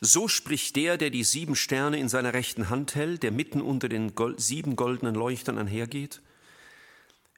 so 0.00 0.28
spricht 0.28 0.76
der, 0.76 0.96
der 0.96 1.10
die 1.10 1.24
sieben 1.24 1.56
Sterne 1.56 1.98
in 1.98 2.08
seiner 2.08 2.32
rechten 2.32 2.68
Hand 2.68 2.94
hält, 2.94 3.22
der 3.22 3.32
mitten 3.32 3.60
unter 3.60 3.88
den 3.88 4.12
sieben 4.36 4.76
goldenen 4.76 5.14
Leuchtern 5.14 5.58
einhergeht. 5.58 6.20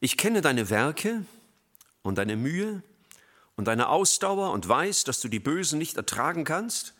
Ich 0.00 0.16
kenne 0.16 0.40
deine 0.40 0.70
Werke 0.70 1.24
und 2.02 2.16
deine 2.16 2.36
Mühe 2.36 2.82
und 3.56 3.66
deine 3.66 3.88
Ausdauer 3.88 4.52
und 4.52 4.66
weiß, 4.66 5.04
dass 5.04 5.20
du 5.20 5.28
die 5.28 5.38
Bösen 5.38 5.78
nicht 5.78 5.98
ertragen 5.98 6.44
kannst 6.44 6.94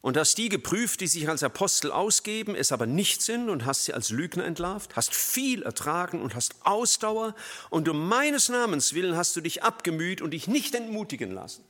und 0.00 0.16
hast 0.16 0.38
die 0.38 0.48
geprüft, 0.48 1.02
die 1.02 1.06
sich 1.06 1.28
als 1.28 1.42
Apostel 1.42 1.92
ausgeben, 1.92 2.54
es 2.54 2.72
aber 2.72 2.86
nicht 2.86 3.20
sind 3.20 3.50
und 3.50 3.66
hast 3.66 3.84
sie 3.84 3.92
als 3.92 4.08
Lügner 4.08 4.44
entlarvt, 4.44 4.96
hast 4.96 5.14
viel 5.14 5.62
ertragen 5.62 6.22
und 6.22 6.34
hast 6.34 6.54
Ausdauer 6.64 7.34
und 7.68 7.88
um 7.88 8.08
meines 8.08 8.48
Namens 8.48 8.94
willen 8.94 9.16
hast 9.16 9.36
du 9.36 9.42
dich 9.42 9.62
abgemüht 9.62 10.22
und 10.22 10.30
dich 10.30 10.48
nicht 10.48 10.74
entmutigen 10.74 11.30
lassen. 11.30 11.64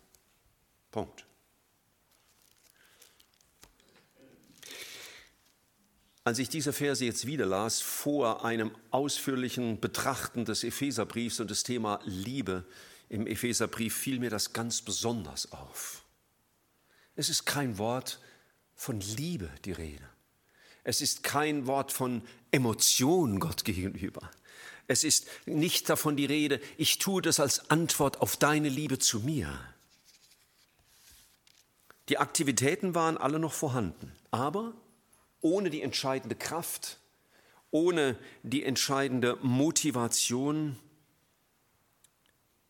Punkt. 0.93 1.27
Als 6.27 6.39
ich 6.39 6.49
diese 6.49 6.73
Verse 6.73 7.05
jetzt 7.05 7.27
wieder 7.27 7.45
las, 7.45 7.83
vor 7.83 8.47
einem 8.47 8.75
ausführlichen 8.91 9.79
Betrachten 9.79 10.47
des 10.47 10.65
Epheserbriefs 10.65 11.39
und 11.39 11.51
des 11.51 11.65
Thema 11.65 12.01
Liebe 12.05 12.65
im 13.11 13.27
Epheserbrief, 13.27 13.95
fiel 13.95 14.19
mir 14.19 14.31
das 14.31 14.55
ganz 14.55 14.81
besonders 14.81 15.53
auf. 15.53 16.03
Es 17.15 17.29
ist 17.29 17.45
kein 17.45 17.77
Wort 17.77 18.21
von 18.75 19.01
Liebe 19.01 19.51
die 19.67 19.73
Rede. 19.73 20.09
Es 20.83 21.03
ist 21.03 21.23
kein 21.23 21.67
Wort 21.67 21.93
von 21.93 22.23
Emotion 22.51 23.39
Gott 23.39 23.67
gegenüber. 23.67 24.31
Es 24.87 25.05
ist 25.05 25.27
nicht 25.45 25.91
davon 25.91 26.17
die 26.17 26.27
Rede, 26.27 26.59
ich 26.79 26.99
tue 26.99 27.21
das 27.21 27.39
als 27.39 27.71
Antwort 27.71 28.23
auf 28.23 28.39
deine 28.39 28.71
Liebe 28.71 28.99
zu 28.99 29.21
mir. 29.21 29.61
Die 32.09 32.17
Aktivitäten 32.17 32.95
waren 32.95 33.19
alle 33.19 33.39
noch 33.39 33.53
vorhanden, 33.53 34.13
aber 34.31 34.75
ohne 35.45 35.69
die 35.69 35.83
entscheidende 35.83 36.35
Kraft, 36.35 36.99
ohne 37.71 38.19
die 38.43 38.65
entscheidende 38.65 39.37
Motivation. 39.43 40.79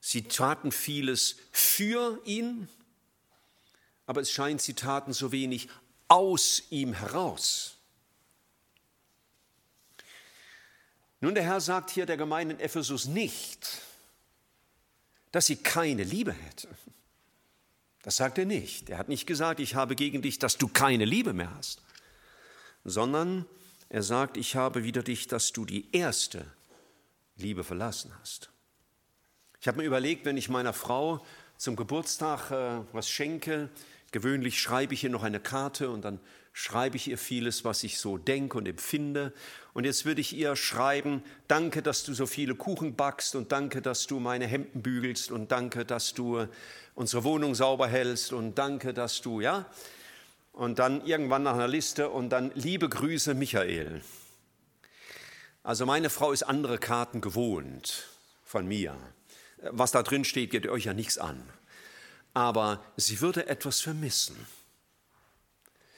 Sie 0.00 0.24
taten 0.24 0.72
vieles 0.72 1.36
für 1.52 2.20
ihn, 2.24 2.68
aber 4.06 4.20
es 4.20 4.32
scheint, 4.32 4.60
sie 4.60 4.74
taten 4.74 5.12
so 5.12 5.30
wenig 5.30 5.68
aus 6.08 6.64
ihm 6.70 6.94
heraus. 6.94 7.76
Nun, 11.20 11.34
der 11.36 11.44
Herr 11.44 11.60
sagt 11.60 11.90
hier 11.90 12.06
der 12.06 12.16
Gemeinde 12.16 12.54
in 12.56 12.60
Ephesus 12.60 13.06
nicht, 13.06 13.82
dass 15.30 15.46
sie 15.46 15.56
keine 15.56 16.02
Liebe 16.02 16.32
hätte. 16.32 16.68
Das 18.02 18.16
sagt 18.16 18.36
er 18.36 18.46
nicht. 18.46 18.90
Er 18.90 18.98
hat 18.98 19.08
nicht 19.08 19.26
gesagt, 19.26 19.60
ich 19.60 19.76
habe 19.76 19.94
gegen 19.94 20.22
dich, 20.22 20.40
dass 20.40 20.58
du 20.58 20.66
keine 20.66 21.04
Liebe 21.04 21.32
mehr 21.32 21.54
hast 21.54 21.80
sondern 22.84 23.46
er 23.88 24.02
sagt, 24.02 24.36
ich 24.36 24.56
habe 24.56 24.84
wieder 24.84 25.02
dich, 25.02 25.26
dass 25.26 25.52
du 25.52 25.64
die 25.64 25.88
erste 25.92 26.44
Liebe 27.36 27.64
verlassen 27.64 28.12
hast. 28.20 28.50
Ich 29.60 29.68
habe 29.68 29.78
mir 29.78 29.84
überlegt, 29.84 30.24
wenn 30.24 30.36
ich 30.36 30.48
meiner 30.48 30.72
Frau 30.72 31.24
zum 31.56 31.76
Geburtstag 31.76 32.50
äh, 32.50 32.80
was 32.92 33.08
schenke, 33.08 33.70
gewöhnlich 34.12 34.60
schreibe 34.60 34.94
ich 34.94 35.04
ihr 35.04 35.10
noch 35.10 35.22
eine 35.22 35.40
Karte 35.40 35.90
und 35.90 36.04
dann 36.04 36.20
schreibe 36.52 36.96
ich 36.96 37.08
ihr 37.08 37.18
vieles, 37.18 37.64
was 37.64 37.82
ich 37.82 37.98
so 37.98 38.16
denke 38.16 38.58
und 38.58 38.68
empfinde. 38.68 39.32
Und 39.72 39.84
jetzt 39.84 40.04
würde 40.04 40.20
ich 40.20 40.36
ihr 40.36 40.54
schreiben, 40.54 41.22
danke, 41.48 41.82
dass 41.82 42.04
du 42.04 42.14
so 42.14 42.26
viele 42.26 42.54
Kuchen 42.54 42.94
backst 42.94 43.34
und 43.34 43.50
danke, 43.50 43.82
dass 43.82 44.06
du 44.06 44.20
meine 44.20 44.46
Hemden 44.46 44.82
bügelst 44.82 45.32
und 45.32 45.50
danke, 45.50 45.84
dass 45.84 46.14
du 46.14 46.46
unsere 46.94 47.24
Wohnung 47.24 47.56
sauber 47.56 47.88
hältst 47.88 48.32
und 48.32 48.56
danke, 48.56 48.94
dass 48.94 49.20
du, 49.20 49.40
ja, 49.40 49.66
und 50.54 50.78
dann 50.78 51.04
irgendwann 51.04 51.42
nach 51.42 51.54
einer 51.54 51.68
Liste 51.68 52.10
und 52.10 52.30
dann 52.30 52.52
liebe 52.54 52.88
Grüße 52.88 53.34
Michael. 53.34 54.02
Also 55.62 55.84
meine 55.84 56.10
Frau 56.10 56.32
ist 56.32 56.44
andere 56.44 56.78
Karten 56.78 57.20
gewohnt 57.20 58.08
von 58.44 58.66
mir. 58.66 58.96
Was 59.58 59.90
da 59.90 60.02
drin 60.02 60.24
steht, 60.24 60.50
geht 60.50 60.66
euch 60.66 60.84
ja 60.84 60.94
nichts 60.94 61.18
an. 61.18 61.42
Aber 62.34 62.84
sie 62.96 63.20
würde 63.20 63.46
etwas 63.48 63.80
vermissen. 63.80 64.36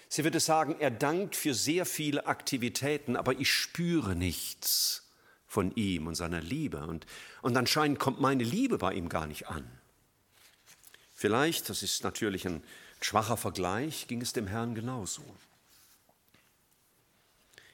Sie 0.09 0.25
würde 0.25 0.41
sagen, 0.41 0.77
er 0.79 0.91
dankt 0.91 1.37
für 1.37 1.53
sehr 1.53 1.85
viele 1.85 2.27
Aktivitäten, 2.27 3.17
aber 3.17 3.33
ich 3.33 3.53
spüre 3.53 4.15
nichts 4.15 5.11
von 5.47 5.75
ihm 5.75 6.07
und 6.07 6.15
seiner 6.15 6.41
Liebe. 6.41 6.87
Und, 6.87 7.07
und 7.43 7.57
anscheinend 7.57 7.99
kommt 7.99 8.21
meine 8.21 8.45
Liebe 8.45 8.79
bei 8.79 8.95
ihm 8.95 9.09
gar 9.09 9.27
nicht 9.27 9.49
an. 9.49 9.69
Vielleicht, 11.13 11.69
das 11.69 11.83
ist 11.83 12.05
natürlich 12.05 12.47
ein 12.47 12.63
Schwacher 13.01 13.37
Vergleich 13.37 14.09
ging 14.09 14.21
es 14.21 14.33
dem 14.33 14.47
Herrn 14.47 14.75
genauso. 14.75 15.23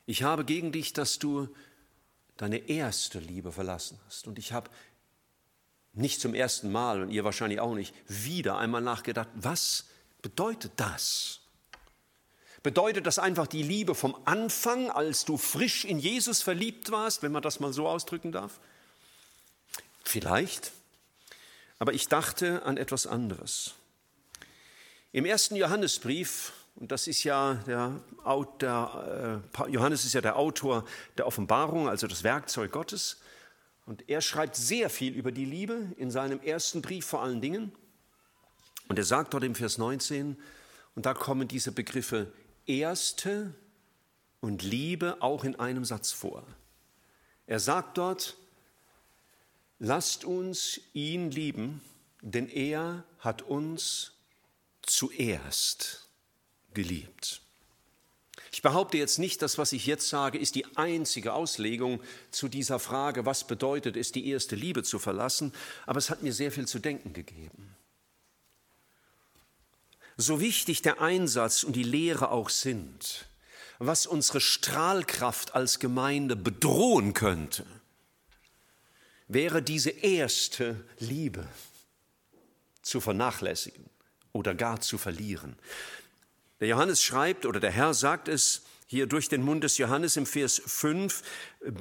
Ich 0.07 0.23
habe 0.23 0.45
gegen 0.45 0.73
dich, 0.73 0.93
dass 0.93 1.19
du 1.19 1.49
deine 2.37 2.69
erste 2.69 3.19
Liebe 3.19 3.52
verlassen 3.52 3.99
hast. 4.07 4.26
Und 4.26 4.38
ich 4.38 4.52
habe 4.52 4.69
nicht 5.93 6.21
zum 6.21 6.35
ersten 6.35 6.73
Mal 6.73 7.02
und 7.02 7.11
ihr 7.11 7.25
wahrscheinlich 7.25 7.61
auch 7.61 7.75
nicht 7.75 7.95
wieder 8.09 8.59
einmal 8.59 8.81
nachgedacht, 8.81 9.29
was 9.35 9.85
bedeutet 10.23 10.73
das? 10.76 11.41
Bedeutet 12.62 13.07
das 13.07 13.19
einfach 13.19 13.47
die 13.47 13.62
Liebe 13.62 13.95
vom 13.95 14.17
Anfang, 14.25 14.91
als 14.91 15.25
du 15.25 15.37
frisch 15.37 15.85
in 15.85 15.99
Jesus 15.99 16.43
verliebt 16.43 16.91
warst, 16.91 17.23
wenn 17.23 17.33
man 17.33 17.43
das 17.43 17.61
mal 17.61 17.73
so 17.73 17.88
ausdrücken 17.88 18.33
darf? 18.33 18.61
Vielleicht. 20.05 20.73
Aber 21.79 21.93
ich 21.93 22.09
dachte 22.09 22.62
an 22.62 22.76
etwas 22.76 23.07
anderes. 23.07 23.75
Im 25.14 25.26
ersten 25.26 25.57
Johannesbrief, 25.57 26.54
und 26.76 26.90
das 26.90 27.07
ist 27.07 27.23
ja 27.23 27.54
der, 27.66 28.00
der 28.62 29.42
äh, 29.54 29.71
Johannes 29.71 30.07
ist 30.07 30.14
ja 30.14 30.23
der 30.23 30.37
Autor 30.37 30.87
der 31.19 31.26
Offenbarung, 31.26 31.87
also 31.87 32.07
das 32.07 32.25
Werkzeug 32.25 32.73
Gottes, 32.73 33.21
und 33.85 34.09
er 34.09 34.23
schreibt 34.23 34.57
sehr 34.57 34.88
viel 34.88 35.14
über 35.14 35.31
die 35.31 35.45
Liebe 35.45 35.92
in 35.99 36.11
seinem 36.11 36.40
ersten 36.40 36.81
Brief 36.81 37.04
vor 37.04 37.23
allen 37.23 37.42
Dingen. 37.42 37.73
Und 38.88 38.99
er 38.99 39.04
sagt 39.04 39.35
dort 39.35 39.45
im 39.45 39.54
Vers 39.54 39.76
19, 39.76 40.38
und 40.95 41.04
da 41.04 41.12
kommen 41.12 41.47
diese 41.47 41.73
Begriffe 41.73 42.33
Erste 42.64 43.54
und 44.40 44.62
Liebe 44.62 45.19
auch 45.21 45.45
in 45.45 45.61
einem 45.61 45.85
Satz 45.85 46.11
vor. 46.12 46.47
Er 47.47 47.61
sagt 47.61 47.99
dort, 47.99 48.38
lasst 49.78 50.25
uns 50.25 50.81
ihn 50.95 51.31
lieben, 51.31 51.83
denn 52.23 52.49
er 52.49 53.04
hat 53.19 53.42
uns 53.42 54.12
zuerst 54.83 56.09
geliebt. 56.75 57.43
Ich 58.51 58.61
behaupte 58.61 58.99
jetzt 58.99 59.19
nicht, 59.19 59.41
dass 59.41 59.57
was 59.57 59.73
ich 59.73 59.87
jetzt 59.87 60.09
sage, 60.09 60.39
ist 60.39 60.55
die 60.55 60.77
einzige 60.77 61.33
Auslegung 61.33 62.03
zu 62.31 62.49
dieser 62.49 62.79
Frage, 62.79 63.25
was 63.25 63.47
bedeutet 63.47 63.97
es, 63.97 64.12
die 64.12 64.29
erste 64.29 64.57
Liebe 64.57 64.83
zu 64.83 64.99
verlassen, 64.99 65.55
aber 65.87 65.99
es 65.99 66.11
hat 66.11 66.23
mir 66.23 66.35
sehr 66.35 66.53
viel 66.53 66.67
zu 66.67 66.79
denken 66.79 67.15
gegeben. 67.15 67.75
So 70.19 70.41
wichtig 70.41 70.83
der 70.83 71.01
Einsatz 71.01 71.62
und 71.62 71.75
die 71.75 71.83
Lehre 71.83 72.31
auch 72.31 72.51
sind, 72.51 73.27
was 73.79 74.07
unsere 74.07 74.41
Strahlkraft 74.41 75.55
als 75.55 75.79
Gemeinde 75.79 76.37
bedrohen 76.37 77.15
könnte, 77.15 77.65
wäre 79.29 79.62
diese 79.62 79.91
erste 79.91 80.85
Liebe 80.99 81.49
zu 82.83 83.01
vernachlässigen 83.01 83.89
oder 84.33 84.55
gar 84.55 84.81
zu 84.81 84.99
verlieren. 84.99 85.57
Der 86.61 86.69
Johannes 86.69 87.03
schreibt 87.03 87.47
oder 87.47 87.61
der 87.61 87.71
Herr 87.71 87.95
sagt 87.95 88.29
es 88.29 88.62
hier 88.87 89.07
durch 89.07 89.29
den 89.29 89.43
Mund 89.43 89.65
des 89.65 89.79
Johannes 89.79 90.17
im 90.17 90.27
Vers 90.27 90.61
5, 90.65 91.23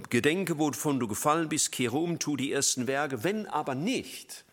Gedenke, 0.10 0.58
wovon 0.58 1.00
du 1.00 1.08
gefallen 1.08 1.50
bist, 1.50 1.72
kehre 1.72 1.98
um, 1.98 2.20
tu 2.20 2.38
die 2.38 2.52
ersten 2.52 2.88
Werke, 2.88 3.24
wenn 3.24 3.48
aber 3.48 3.76
nicht, 3.76 4.46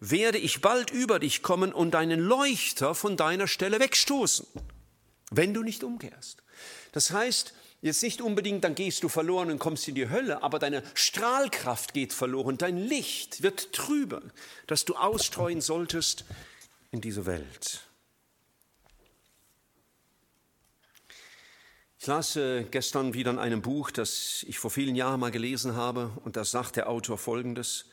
werde 0.00 0.38
ich 0.38 0.60
bald 0.60 0.90
über 0.90 1.18
dich 1.18 1.42
kommen 1.42 1.72
und 1.72 1.92
deinen 1.92 2.20
Leuchter 2.20 2.94
von 2.94 3.16
deiner 3.16 3.46
Stelle 3.46 3.80
wegstoßen, 3.80 4.46
wenn 5.30 5.52
du 5.52 5.62
nicht 5.62 5.84
umkehrst. 5.84 6.42
Das 6.92 7.10
heißt, 7.10 7.54
jetzt 7.82 8.02
nicht 8.02 8.22
unbedingt, 8.22 8.64
dann 8.64 8.74
gehst 8.74 9.02
du 9.02 9.10
verloren 9.10 9.50
und 9.50 9.58
kommst 9.58 9.86
in 9.86 9.94
die 9.94 10.08
Hölle, 10.08 10.42
aber 10.42 10.58
deine 10.58 10.82
Strahlkraft 10.94 11.92
geht 11.92 12.12
verloren, 12.12 12.56
dein 12.56 12.78
Licht 12.78 13.42
wird 13.42 13.72
trüber, 13.72 14.22
das 14.66 14.84
du 14.86 14.94
ausstreuen 14.94 15.60
solltest 15.60 16.24
in 16.94 17.00
diese 17.00 17.26
Welt. 17.26 17.80
Ich 21.98 22.06
las 22.06 22.36
äh, 22.36 22.62
gestern 22.70 23.14
wieder 23.14 23.32
in 23.32 23.38
einem 23.40 23.62
Buch, 23.62 23.90
das 23.90 24.44
ich 24.46 24.60
vor 24.60 24.70
vielen 24.70 24.94
Jahren 24.94 25.18
mal 25.18 25.32
gelesen 25.32 25.74
habe, 25.74 26.12
und 26.24 26.36
da 26.36 26.44
sagt 26.44 26.76
der 26.76 26.88
Autor 26.88 27.18
Folgendes. 27.18 27.86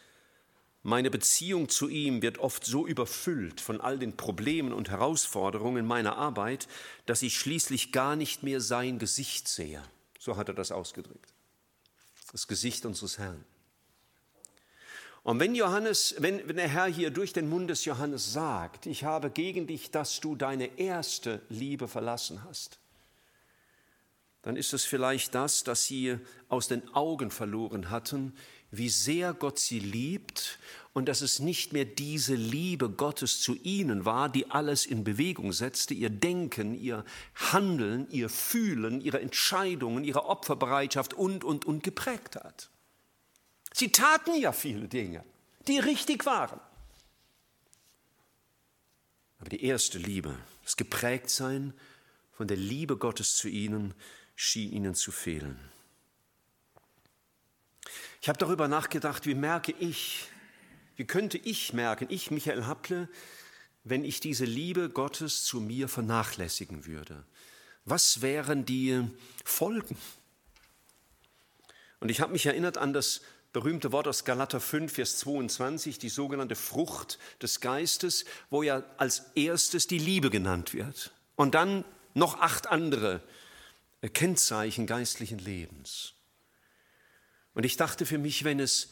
Meine 0.83 1.09
Beziehung 1.09 1.67
zu 1.67 1.89
ihm 1.89 2.21
wird 2.21 2.37
oft 2.37 2.63
so 2.63 2.85
überfüllt 2.85 3.59
von 3.59 3.81
all 3.81 3.97
den 3.97 4.17
Problemen 4.17 4.71
und 4.71 4.89
Herausforderungen 4.89 5.85
meiner 5.85 6.17
Arbeit, 6.17 6.67
dass 7.07 7.23
ich 7.23 7.35
schließlich 7.35 7.91
gar 7.91 8.15
nicht 8.15 8.43
mehr 8.43 8.61
sein 8.61 8.99
Gesicht 8.99 9.47
sehe. 9.47 9.81
So 10.19 10.37
hat 10.37 10.47
er 10.47 10.55
das 10.55 10.71
ausgedrückt. 10.71 11.33
Das 12.31 12.47
Gesicht 12.47 12.85
unseres 12.85 13.17
Herrn. 13.17 13.43
Und 15.23 15.39
wenn 15.39 15.53
Johannes, 15.53 16.15
wenn, 16.17 16.47
wenn 16.47 16.55
der 16.55 16.67
Herr 16.67 16.87
hier 16.87 17.11
durch 17.11 17.31
den 17.31 17.47
Mund 17.49 17.69
des 17.69 17.85
Johannes 17.85 18.33
sagt, 18.33 18.87
ich 18.87 19.03
habe 19.03 19.29
gegen 19.29 19.67
dich, 19.67 19.91
dass 19.91 20.19
du 20.19 20.35
deine 20.35 20.79
erste 20.79 21.41
Liebe 21.49 21.87
verlassen 21.87 22.43
hast, 22.43 22.79
dann 24.41 24.55
ist 24.55 24.73
es 24.73 24.83
vielleicht 24.83 25.35
das, 25.35 25.63
dass 25.63 25.85
sie 25.85 26.17
aus 26.49 26.67
den 26.67 26.91
Augen 26.95 27.29
verloren 27.29 27.91
hatten, 27.91 28.33
wie 28.71 28.89
sehr 28.89 29.33
Gott 29.35 29.59
sie 29.59 29.79
liebt 29.79 30.57
und 30.93 31.07
dass 31.07 31.21
es 31.21 31.39
nicht 31.39 31.73
mehr 31.73 31.85
diese 31.85 32.33
Liebe 32.33 32.89
Gottes 32.89 33.41
zu 33.41 33.55
ihnen 33.61 34.05
war, 34.05 34.29
die 34.29 34.49
alles 34.49 34.87
in 34.87 35.03
Bewegung 35.03 35.53
setzte, 35.53 35.93
ihr 35.93 36.09
Denken, 36.09 36.73
ihr 36.73 37.05
Handeln, 37.35 38.07
ihr 38.09 38.29
Fühlen, 38.29 39.01
ihre 39.01 39.21
Entscheidungen, 39.21 40.03
ihre 40.03 40.25
Opferbereitschaft 40.25 41.13
und, 41.13 41.43
und, 41.43 41.65
und 41.65 41.83
geprägt 41.83 42.37
hat. 42.37 42.71
Sie 43.73 43.91
taten 43.91 44.35
ja 44.35 44.51
viele 44.51 44.87
Dinge, 44.87 45.23
die 45.67 45.79
richtig 45.79 46.25
waren. 46.25 46.59
Aber 49.39 49.49
die 49.49 49.63
erste 49.63 49.97
Liebe, 49.97 50.37
das 50.63 50.77
Geprägtsein 50.77 51.73
von 52.31 52.47
der 52.47 52.57
Liebe 52.57 52.97
Gottes 52.97 53.35
zu 53.35 53.47
ihnen, 53.47 53.93
schien 54.35 54.71
ihnen 54.71 54.95
zu 54.95 55.11
fehlen. 55.11 55.59
Ich 58.21 58.29
habe 58.29 58.37
darüber 58.37 58.67
nachgedacht, 58.67 59.25
wie 59.25 59.33
merke 59.33 59.73
ich, 59.79 60.29
wie 60.95 61.05
könnte 61.05 61.39
ich 61.39 61.73
merken, 61.73 62.05
ich, 62.09 62.29
Michael 62.29 62.65
Happle, 62.65 63.09
wenn 63.83 64.05
ich 64.05 64.19
diese 64.19 64.45
Liebe 64.45 64.89
Gottes 64.89 65.43
zu 65.43 65.59
mir 65.59 65.87
vernachlässigen 65.87 66.85
würde? 66.85 67.25
Was 67.85 68.21
wären 68.21 68.65
die 68.65 69.09
Folgen? 69.43 69.97
Und 71.99 72.09
ich 72.09 72.21
habe 72.21 72.31
mich 72.31 72.45
erinnert 72.45 72.77
an 72.77 72.93
das 72.93 73.21
berühmte 73.53 73.91
Wort 73.91 74.07
aus 74.07 74.23
Galater 74.23 74.59
5, 74.59 74.93
Vers 74.93 75.17
22, 75.17 75.99
die 75.99 76.09
sogenannte 76.09 76.55
Frucht 76.55 77.19
des 77.41 77.59
Geistes, 77.59 78.25
wo 78.49 78.63
ja 78.63 78.83
als 78.97 79.31
erstes 79.35 79.87
die 79.87 79.97
Liebe 79.97 80.29
genannt 80.29 80.73
wird. 80.73 81.11
Und 81.35 81.55
dann 81.55 81.83
noch 82.13 82.39
acht 82.39 82.67
andere 82.67 83.21
Kennzeichen 84.13 84.87
geistlichen 84.87 85.39
Lebens. 85.39 86.13
Und 87.53 87.65
ich 87.65 87.77
dachte 87.77 88.05
für 88.05 88.17
mich, 88.17 88.43
wenn 88.43 88.59
es 88.59 88.89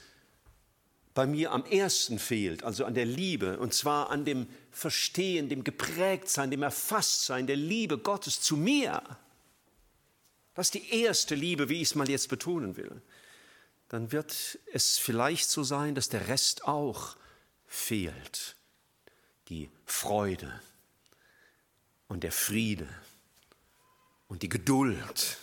bei 1.13 1.25
mir 1.25 1.51
am 1.51 1.65
ersten 1.65 2.19
fehlt, 2.19 2.63
also 2.63 2.85
an 2.85 2.93
der 2.93 3.05
Liebe, 3.05 3.59
und 3.59 3.73
zwar 3.73 4.09
an 4.09 4.25
dem 4.25 4.47
Verstehen, 4.71 5.49
dem 5.49 5.63
Geprägtsein, 5.63 6.51
dem 6.51 6.63
Erfasstsein 6.63 7.47
der 7.47 7.55
Liebe 7.55 7.97
Gottes 7.97 8.41
zu 8.41 8.55
mir, 8.55 9.01
das 10.53 10.67
ist 10.67 10.73
die 10.75 11.01
erste 11.01 11.35
Liebe, 11.35 11.69
wie 11.69 11.81
ich 11.81 11.89
es 11.89 11.95
mal 11.95 12.09
jetzt 12.09 12.29
betonen 12.29 12.77
will, 12.77 13.01
dann 13.89 14.11
wird 14.11 14.59
es 14.71 14.97
vielleicht 14.97 15.49
so 15.49 15.63
sein, 15.63 15.95
dass 15.95 16.09
der 16.09 16.27
Rest 16.27 16.65
auch 16.65 17.17
fehlt. 17.67 18.55
Die 19.49 19.69
Freude 19.85 20.61
und 22.07 22.23
der 22.23 22.31
Friede 22.31 22.87
und 24.27 24.43
die 24.43 24.49
Geduld 24.49 25.37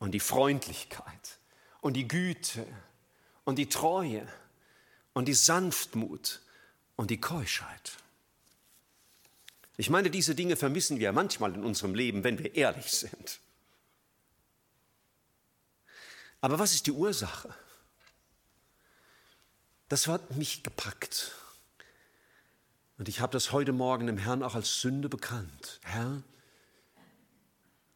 und 0.00 0.10
die 0.10 0.20
Freundlichkeit 0.20 1.38
und 1.80 1.94
die 1.94 2.08
Güte 2.08 2.66
und 3.44 3.56
die 3.56 3.68
Treue 3.68 4.26
und 5.12 5.26
die 5.26 5.34
Sanftmut 5.34 6.40
und 6.96 7.10
die 7.10 7.20
Keuschheit. 7.20 7.92
Ich 9.76 9.88
meine, 9.88 10.10
diese 10.10 10.34
Dinge 10.34 10.56
vermissen 10.56 10.98
wir 10.98 11.12
manchmal 11.12 11.54
in 11.54 11.64
unserem 11.64 11.94
Leben, 11.94 12.24
wenn 12.24 12.38
wir 12.38 12.54
ehrlich 12.56 12.92
sind. 12.92 13.40
Aber 16.42 16.58
was 16.58 16.74
ist 16.74 16.86
die 16.86 16.92
Ursache? 16.92 17.54
Das 19.88 20.08
hat 20.08 20.36
mich 20.36 20.62
gepackt. 20.62 21.32
Und 22.98 23.08
ich 23.08 23.20
habe 23.20 23.32
das 23.32 23.52
heute 23.52 23.72
Morgen 23.72 24.06
dem 24.06 24.18
Herrn 24.18 24.42
auch 24.42 24.54
als 24.54 24.80
Sünde 24.80 25.08
bekannt. 25.08 25.80
Herr, 25.82 26.22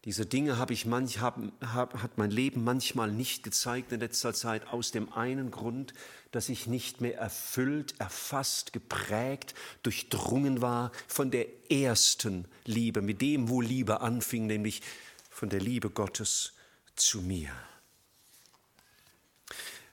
diese 0.05 0.25
Dinge 0.25 0.59
habe 0.59 0.73
ich 0.73 0.87
manch, 0.87 1.21
hab, 1.21 1.41
hab, 1.61 2.01
hat 2.01 2.19
mein 2.19 2.31
Leben 2.31 2.63
manchmal 2.63 3.11
nicht 3.11 3.43
gezeigt 3.43 3.91
in 3.91 3.99
letzter 3.99 4.33
Zeit 4.33 4.69
aus 4.69 4.93
dem 4.93 5.13
einen 5.13 5.51
Grund, 5.51 5.95
dass 6.31 6.49
ich 6.49 6.69
nicht 6.69 7.01
mehr 7.01 7.19
erfüllt, 7.19 7.97
erfasst, 7.99 8.73
geprägt, 8.73 9.55
durchdrungen 9.83 10.63
war 10.63 10.93
von 11.09 11.33
der 11.33 11.49
ersten 11.73 12.47
Liebe, 12.65 13.03
mit 13.03 13.21
dem, 13.21 13.49
wo 13.49 13.61
Liebe 13.61 14.03
anfing, 14.03 14.47
nämlich 14.47 14.83
von 15.31 15.49
der 15.49 15.61
Liebe 15.61 15.91
Gottes 15.91 16.53
zu 16.95 17.21
mir. 17.21 17.51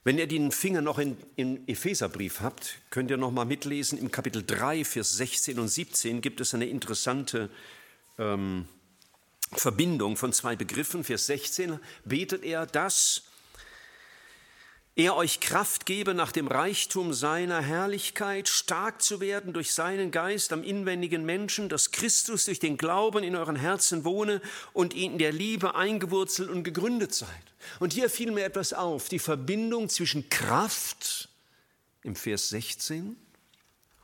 Wenn 0.05 0.17
ihr 0.17 0.27
den 0.27 0.51
Finger 0.51 0.81
noch 0.81 0.99
in, 0.99 1.15
im 1.37 1.65
Epheserbrief 1.65 2.41
habt, 2.41 2.81
könnt 2.89 3.09
ihr 3.09 3.17
noch 3.17 3.31
mal 3.31 3.45
mitlesen. 3.45 3.97
Im 3.97 4.11
Kapitel 4.11 4.43
3, 4.45 4.83
Vers 4.83 5.15
16 5.15 5.57
und 5.59 5.69
17 5.69 6.19
gibt 6.19 6.41
es 6.41 6.53
eine 6.53 6.65
interessante 6.65 7.49
ähm, 8.19 8.65
Verbindung 9.53 10.17
von 10.17 10.33
zwei 10.33 10.57
Begriffen. 10.57 11.05
Vers 11.05 11.27
16 11.27 11.79
betet 12.03 12.43
er, 12.43 12.65
dass 12.65 13.23
er 14.95 15.15
euch 15.15 15.39
Kraft 15.39 15.87
gebe, 15.87 16.13
nach 16.13 16.31
dem 16.31 16.47
Reichtum 16.47 17.13
seiner 17.13 17.61
Herrlichkeit 17.61 18.47
stark 18.47 19.01
zu 19.01 19.19
werden 19.19 19.51
durch 19.51 19.73
seinen 19.73 20.11
Geist 20.11 20.53
am 20.53 20.63
inwendigen 20.63 21.25
Menschen, 21.25 21.67
dass 21.67 21.89
Christus 21.89 22.45
durch 22.45 22.59
den 22.59 22.77
Glauben 22.77 23.23
in 23.23 23.35
euren 23.35 23.55
Herzen 23.55 24.05
wohne 24.05 24.39
und 24.71 24.93
in 24.93 25.17
der 25.17 25.31
Liebe 25.31 25.73
eingewurzelt 25.73 26.49
und 26.49 26.63
gegründet 26.63 27.13
seid. 27.13 27.29
Und 27.79 27.93
hier 27.93 28.07
fiel 28.07 28.31
mir 28.31 28.45
etwas 28.45 28.71
auf, 28.73 29.09
die 29.09 29.19
Verbindung 29.19 29.89
zwischen 29.89 30.29
Kraft 30.29 31.29
im 32.03 32.15
Vers 32.15 32.49
16 32.49 33.15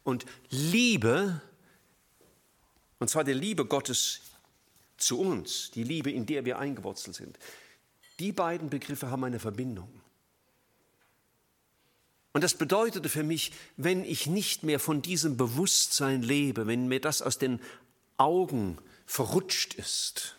und 0.03 0.25
Liebe, 0.49 1.39
und 2.97 3.11
zwar 3.11 3.23
der 3.23 3.35
Liebe 3.35 3.63
Gottes 3.65 4.21
zu 4.97 5.19
uns, 5.19 5.69
die 5.71 5.83
Liebe, 5.83 6.09
in 6.09 6.25
der 6.25 6.45
wir 6.45 6.57
eingewurzelt 6.57 7.15
sind. 7.15 7.37
Die 8.17 8.31
beiden 8.31 8.71
Begriffe 8.71 9.11
haben 9.11 9.23
eine 9.23 9.39
Verbindung. 9.39 10.01
Und 12.31 12.43
das 12.43 12.53
bedeutete 12.53 13.09
für 13.09 13.23
mich, 13.23 13.51
wenn 13.75 14.03
ich 14.03 14.27
nicht 14.27 14.63
mehr 14.63 14.79
von 14.79 15.01
diesem 15.01 15.37
Bewusstsein 15.37 16.21
lebe, 16.21 16.67
wenn 16.67 16.87
mir 16.87 17.01
das 17.01 17.21
aus 17.21 17.37
den 17.37 17.59
Augen 18.17 18.77
verrutscht 19.05 19.73
ist, 19.73 20.35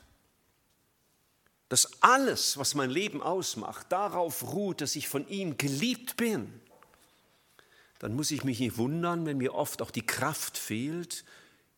dass 1.69 2.03
alles, 2.03 2.59
was 2.59 2.75
mein 2.75 2.91
Leben 2.91 3.23
ausmacht, 3.23 3.91
darauf 3.91 4.53
ruht, 4.53 4.81
dass 4.81 4.97
ich 4.97 5.09
von 5.09 5.27
ihm 5.29 5.57
geliebt 5.57 6.17
bin, 6.17 6.53
dann 7.99 8.15
muss 8.15 8.31
ich 8.31 8.45
mich 8.45 8.61
nicht 8.61 8.77
wundern, 8.77 9.27
wenn 9.27 9.39
mir 9.39 9.55
oft 9.55 9.83
auch 9.83 9.91
die 9.91 10.07
Kraft 10.07 10.59
fehlt, 10.59 11.25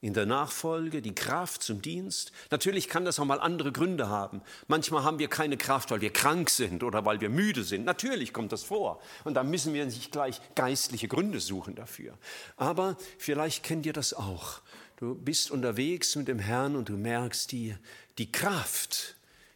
in 0.03 0.15
der 0.15 0.27
Nachfolge, 0.27 1.01
die 1.01 1.15
Kraft 1.15 1.63
zum 1.63 1.81
Dienst. 1.81 2.33
Natürlich 2.51 2.89
kann 2.89 3.05
das 3.05 3.21
auch 3.21 3.25
mal 3.25 3.41
andere 3.41 3.71
Gründe 3.71 4.09
haben. 4.09 4.43
Manchmal 4.67 5.05
haben 5.05 5.21
wir 5.21 5.29
keine 5.29 5.57
Kraft, 5.57 5.93
weil 5.93 6.01
wir 6.01 6.13
krank 6.13 6.51
sind 6.51 6.83
oder 6.83 7.05
weil 7.05 7.21
wir 7.21 7.31
müde 7.31 7.63
sind. 7.63 7.85
Natürlich 7.85 8.33
kommt 8.33 8.51
das 8.51 8.65
vor. 8.65 9.01
Und 9.23 9.35
da 9.35 9.45
müssen 9.45 9.73
wir 9.73 9.85
nicht 9.85 10.11
gleich 10.11 10.41
geistliche 10.57 11.07
Gründe 11.07 11.39
suchen 11.39 11.77
dafür. 11.77 12.19
Aber 12.57 12.97
vielleicht 13.17 13.63
kennt 13.63 13.87
ihr 13.87 13.93
das 13.93 14.13
auch. 14.13 14.61
Du 14.97 15.15
bist 15.15 15.53
unterwegs 15.53 16.17
mit 16.17 16.27
dem 16.27 16.41
Herrn 16.41 16.75
und 16.75 16.89
du 16.89 16.97
merkst, 16.97 17.53
die, 17.53 17.77
die 18.19 18.31
Kraft, 18.31 19.15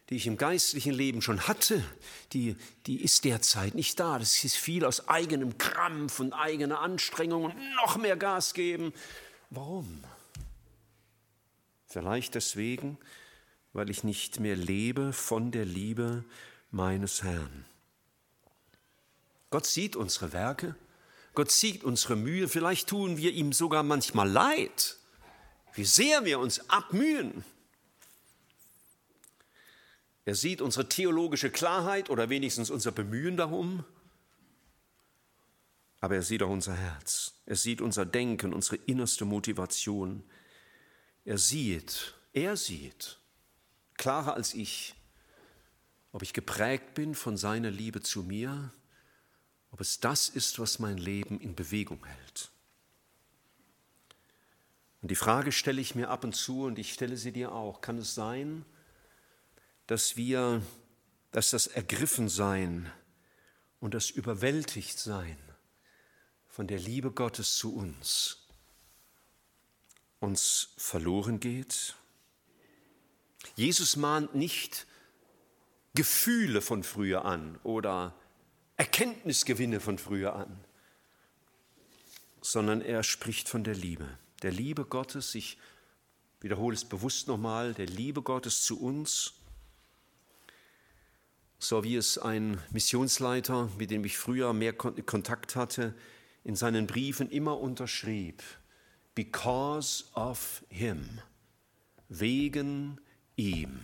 die 0.09 0.15
ich 0.15 0.27
im 0.27 0.37
geistlichen 0.37 0.93
Leben 0.93 1.21
schon 1.21 1.45
hatte, 1.49 1.83
die, 2.31 2.55
die 2.85 3.03
ist 3.03 3.25
derzeit 3.25 3.75
nicht 3.75 3.99
da. 3.99 4.17
Das 4.17 4.41
ist 4.45 4.55
viel 4.55 4.85
aus 4.85 5.09
eigenem 5.09 5.57
Krampf 5.57 6.21
und 6.21 6.31
eigener 6.31 6.79
Anstrengung 6.79 7.43
und 7.43 7.55
noch 7.83 7.97
mehr 7.97 8.15
Gas 8.15 8.53
geben. 8.53 8.93
Warum? 9.49 10.05
Vielleicht 11.87 12.35
deswegen, 12.35 12.97
weil 13.73 13.89
ich 13.89 14.03
nicht 14.03 14.39
mehr 14.39 14.55
lebe 14.55 15.13
von 15.13 15.51
der 15.51 15.65
Liebe 15.65 16.25
meines 16.69 17.23
Herrn. 17.23 17.65
Gott 19.49 19.65
sieht 19.65 19.95
unsere 19.95 20.33
Werke, 20.33 20.75
Gott 21.33 21.51
sieht 21.51 21.85
unsere 21.85 22.17
Mühe, 22.17 22.49
vielleicht 22.49 22.89
tun 22.89 23.17
wir 23.17 23.31
ihm 23.31 23.53
sogar 23.53 23.83
manchmal 23.83 24.29
leid, 24.29 24.97
wie 25.75 25.85
sehr 25.85 26.25
wir 26.25 26.39
uns 26.39 26.69
abmühen. 26.69 27.45
Er 30.25 30.35
sieht 30.35 30.61
unsere 30.61 30.89
theologische 30.89 31.49
Klarheit 31.49 32.09
oder 32.09 32.29
wenigstens 32.29 32.69
unser 32.69 32.91
Bemühen 32.91 33.37
darum, 33.37 33.85
aber 36.01 36.15
er 36.15 36.23
sieht 36.23 36.43
auch 36.43 36.49
unser 36.49 36.75
Herz, 36.75 37.35
er 37.45 37.55
sieht 37.55 37.79
unser 37.79 38.05
Denken, 38.05 38.53
unsere 38.53 38.75
innerste 38.75 39.23
Motivation. 39.23 40.23
Er 41.27 41.37
sieht, 41.37 42.13
er 42.31 42.55
sieht, 42.55 43.19
klarer 43.95 44.35
als 44.35 44.53
ich, 44.53 44.95
ob 46.13 46.21
ich 46.21 46.31
geprägt 46.31 46.93
bin 46.93 47.15
von 47.15 47.35
seiner 47.35 47.69
Liebe 47.69 47.99
zu 48.01 48.23
mir, 48.23 48.71
ob 49.69 49.81
es 49.81 49.99
das 49.99 50.29
ist, 50.29 50.57
was 50.57 50.79
mein 50.79 50.97
Leben 50.97 51.41
in 51.41 51.53
Bewegung 51.53 52.05
hält. 52.05 52.49
Und 55.01 55.11
die 55.11 55.17
Frage 55.17 55.51
stelle 55.51 55.81
ich 55.81 55.95
mir 55.95 56.11
ab 56.11 56.23
und 56.23 56.33
zu 56.33 56.63
und 56.63 56.79
ich 56.79 56.93
stelle 56.93 57.17
sie 57.17 57.33
dir 57.33 57.51
auch. 57.51 57.81
Kann 57.81 57.97
es 57.97 58.15
sein, 58.15 58.63
dass 59.85 60.15
wir, 60.15 60.61
dass 61.33 61.49
das 61.49 61.67
Ergriffensein 61.67 62.89
und 63.81 63.95
das 63.95 64.09
Überwältigtsein 64.09 65.37
von 66.47 66.67
der 66.67 66.79
Liebe 66.79 67.11
Gottes 67.11 67.57
zu 67.57 67.75
uns 67.75 68.46
uns 70.19 70.69
verloren 70.77 71.39
geht. 71.39 71.95
Jesus 73.55 73.95
mahnt 73.95 74.35
nicht 74.35 74.87
Gefühle 75.93 76.61
von 76.61 76.83
früher 76.83 77.25
an 77.25 77.59
oder 77.63 78.13
Erkenntnisgewinne 78.77 79.79
von 79.79 79.97
früher 79.97 80.35
an, 80.35 80.59
sondern 82.41 82.81
er 82.81 83.03
spricht 83.03 83.49
von 83.49 83.63
der 83.63 83.75
Liebe, 83.75 84.07
der 84.43 84.51
Liebe 84.51 84.85
Gottes, 84.85 85.33
ich 85.35 85.57
wiederhole 86.41 86.75
es 86.75 86.85
bewusst 86.85 87.27
nochmal, 87.27 87.73
der 87.73 87.87
Liebe 87.87 88.21
Gottes 88.21 88.63
zu 88.63 88.79
uns, 88.79 89.33
so 91.59 91.83
wie 91.83 91.95
es 91.95 92.19
ein 92.19 92.61
Missionsleiter, 92.71 93.69
mit 93.79 93.89
dem 93.89 94.05
ich 94.05 94.17
früher 94.17 94.53
mehr 94.53 94.73
Kontakt 94.73 95.55
hatte, 95.55 95.95
in 96.43 96.55
seinen 96.55 96.85
Briefen 96.85 97.31
immer 97.31 97.59
unterschrieb 97.59 98.43
because 99.17 100.05
of 100.13 100.63
him, 100.69 101.19
wegen 102.07 103.01
ihm. 103.35 103.79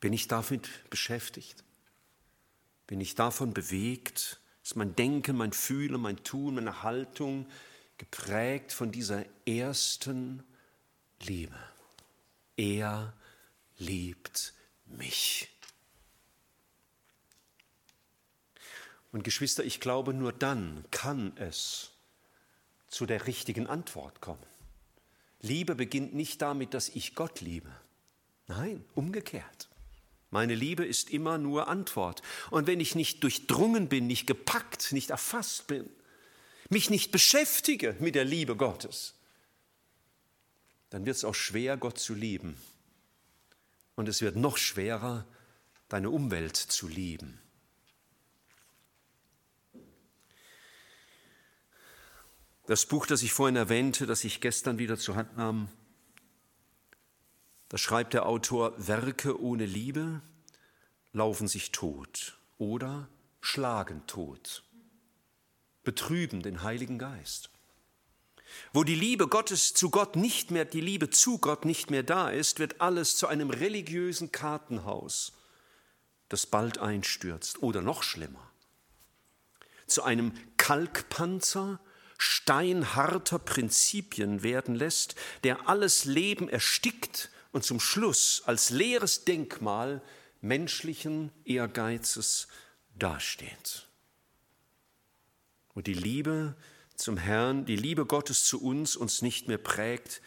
Bin 0.00 0.14
ich 0.14 0.26
damit 0.26 0.88
beschäftigt? 0.88 1.62
Bin 2.86 3.02
ich 3.02 3.16
davon 3.16 3.52
bewegt? 3.52 4.40
Ist 4.64 4.76
mein 4.76 4.96
Denken, 4.96 5.36
mein 5.36 5.52
Fühlen, 5.52 6.00
mein 6.00 6.24
Tun, 6.24 6.54
meine 6.54 6.82
Haltung 6.82 7.46
geprägt 7.98 8.72
von 8.72 8.90
dieser 8.90 9.26
ersten 9.46 10.42
Liebe? 11.20 11.58
Er 12.56 13.12
liebt 13.76 14.54
mich. 14.86 15.50
Und 19.12 19.24
Geschwister, 19.24 19.64
ich 19.64 19.80
glaube, 19.80 20.14
nur 20.14 20.32
dann 20.32 20.84
kann 20.90 21.32
es 21.36 21.90
zu 22.88 23.06
der 23.06 23.26
richtigen 23.26 23.66
Antwort 23.66 24.20
kommen. 24.20 24.46
Liebe 25.40 25.74
beginnt 25.74 26.14
nicht 26.14 26.42
damit, 26.42 26.74
dass 26.74 26.88
ich 26.88 27.14
Gott 27.14 27.40
liebe. 27.40 27.70
Nein, 28.46 28.84
umgekehrt. 28.94 29.68
Meine 30.30 30.54
Liebe 30.54 30.84
ist 30.84 31.10
immer 31.10 31.38
nur 31.38 31.68
Antwort. 31.68 32.22
Und 32.50 32.66
wenn 32.66 32.78
ich 32.78 32.94
nicht 32.94 33.22
durchdrungen 33.22 33.88
bin, 33.88 34.06
nicht 34.06 34.26
gepackt, 34.26 34.92
nicht 34.92 35.10
erfasst 35.10 35.66
bin, 35.66 35.88
mich 36.68 36.90
nicht 36.90 37.10
beschäftige 37.10 37.96
mit 37.98 38.14
der 38.14 38.24
Liebe 38.24 38.54
Gottes, 38.54 39.14
dann 40.90 41.06
wird 41.06 41.16
es 41.16 41.24
auch 41.24 41.34
schwer, 41.34 41.76
Gott 41.76 41.98
zu 41.98 42.14
lieben. 42.14 42.56
Und 43.96 44.08
es 44.08 44.20
wird 44.20 44.36
noch 44.36 44.56
schwerer, 44.56 45.26
deine 45.88 46.10
Umwelt 46.10 46.56
zu 46.56 46.86
lieben. 46.86 47.40
Das 52.70 52.86
Buch, 52.86 53.04
das 53.04 53.22
ich 53.22 53.32
vorhin 53.32 53.56
erwähnte, 53.56 54.06
das 54.06 54.22
ich 54.22 54.40
gestern 54.40 54.78
wieder 54.78 54.96
zur 54.96 55.16
Hand 55.16 55.36
nahm, 55.36 55.68
da 57.68 57.76
schreibt 57.78 58.14
der 58.14 58.26
Autor, 58.26 58.74
Werke 58.76 59.42
ohne 59.42 59.66
Liebe 59.66 60.22
laufen 61.12 61.48
sich 61.48 61.72
tot 61.72 62.38
oder 62.58 63.08
schlagen 63.40 64.06
tot, 64.06 64.62
betrüben 65.82 66.44
den 66.44 66.62
Heiligen 66.62 66.96
Geist. 66.96 67.50
Wo 68.72 68.84
die 68.84 68.94
Liebe 68.94 69.26
Gottes 69.26 69.74
zu 69.74 69.90
Gott 69.90 70.14
nicht 70.14 70.52
mehr, 70.52 70.64
die 70.64 70.80
Liebe 70.80 71.10
zu 71.10 71.38
Gott 71.38 71.64
nicht 71.64 71.90
mehr 71.90 72.04
da 72.04 72.30
ist, 72.30 72.60
wird 72.60 72.80
alles 72.80 73.16
zu 73.16 73.26
einem 73.26 73.50
religiösen 73.50 74.30
Kartenhaus, 74.30 75.32
das 76.28 76.46
bald 76.46 76.78
einstürzt 76.78 77.64
oder 77.64 77.82
noch 77.82 78.04
schlimmer, 78.04 78.48
zu 79.88 80.04
einem 80.04 80.30
Kalkpanzer, 80.56 81.80
steinharter 82.20 83.38
Prinzipien 83.38 84.42
werden 84.42 84.74
lässt, 84.74 85.14
der 85.42 85.70
alles 85.70 86.04
Leben 86.04 86.50
erstickt 86.50 87.30
und 87.50 87.64
zum 87.64 87.80
Schluss 87.80 88.42
als 88.44 88.68
leeres 88.68 89.24
Denkmal 89.24 90.02
menschlichen 90.42 91.32
Ehrgeizes 91.46 92.48
dasteht. 92.98 93.86
Und 95.72 95.86
die 95.86 95.94
Liebe 95.94 96.56
zum 96.94 97.16
Herrn, 97.16 97.64
die 97.64 97.76
Liebe 97.76 98.04
Gottes 98.04 98.44
zu 98.44 98.62
uns 98.62 98.96
uns 98.96 99.22
nicht 99.22 99.48
mehr 99.48 99.56
prägt, 99.56 100.20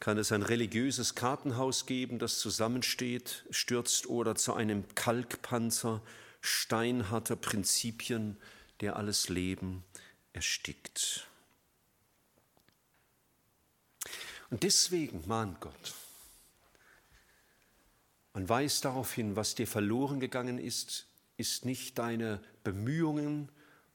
kann 0.00 0.18
es 0.18 0.32
ein 0.32 0.42
religiöses 0.42 1.14
Kartenhaus 1.14 1.86
geben, 1.86 2.18
das 2.18 2.40
zusammensteht, 2.40 3.46
stürzt 3.50 4.06
oder 4.06 4.34
zu 4.34 4.52
einem 4.52 4.84
Kalkpanzer 4.94 6.02
steinharter 6.42 7.36
Prinzipien, 7.36 8.36
der 8.80 8.96
alles 8.96 9.30
Leben 9.30 9.82
erstickt. 10.38 11.26
Und 14.50 14.62
deswegen 14.62 15.26
mahnt 15.26 15.60
Gott 15.60 15.94
und 18.34 18.48
weist 18.48 18.84
darauf 18.84 19.12
hin, 19.12 19.34
was 19.34 19.56
dir 19.56 19.66
verloren 19.66 20.20
gegangen 20.20 20.58
ist, 20.58 21.08
ist 21.38 21.64
nicht 21.64 21.98
deine 21.98 22.40
Bemühungen 22.62 23.48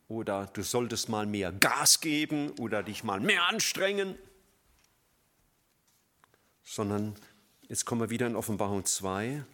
oder 0.09 0.47
du 0.47 0.63
solltest 0.63 1.07
mal 1.07 1.25
mehr 1.25 1.53
Gas 1.53 2.01
geben 2.01 2.51
oder 2.59 2.83
dich 2.83 3.05
mal 3.05 3.21
mehr 3.21 3.47
anstrengen, 3.47 4.17
sondern 6.61 7.15
jetzt 7.69 7.85
kommen 7.85 8.01
wir 8.01 8.09
wieder 8.09 8.27
in 8.27 8.35
Offenbarung 8.35 8.83
2, 8.83 9.45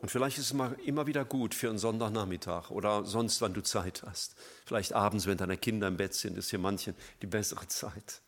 und 0.00 0.10
vielleicht 0.10 0.38
ist 0.38 0.52
es 0.52 0.60
immer 0.84 1.06
wieder 1.06 1.24
gut 1.24 1.54
für 1.54 1.68
einen 1.68 1.78
Sonntagnachmittag 1.78 2.70
oder 2.70 3.04
sonst, 3.04 3.40
wann 3.42 3.52
du 3.52 3.62
Zeit 3.62 4.02
hast. 4.02 4.34
Vielleicht 4.64 4.94
abends, 4.94 5.26
wenn 5.26 5.36
deine 5.36 5.58
Kinder 5.58 5.88
im 5.88 5.96
Bett 5.96 6.14
sind, 6.14 6.38
ist 6.38 6.50
für 6.50 6.58
manchen 6.58 6.94
die 7.20 7.26
bessere 7.26 7.68
Zeit. 7.68 8.22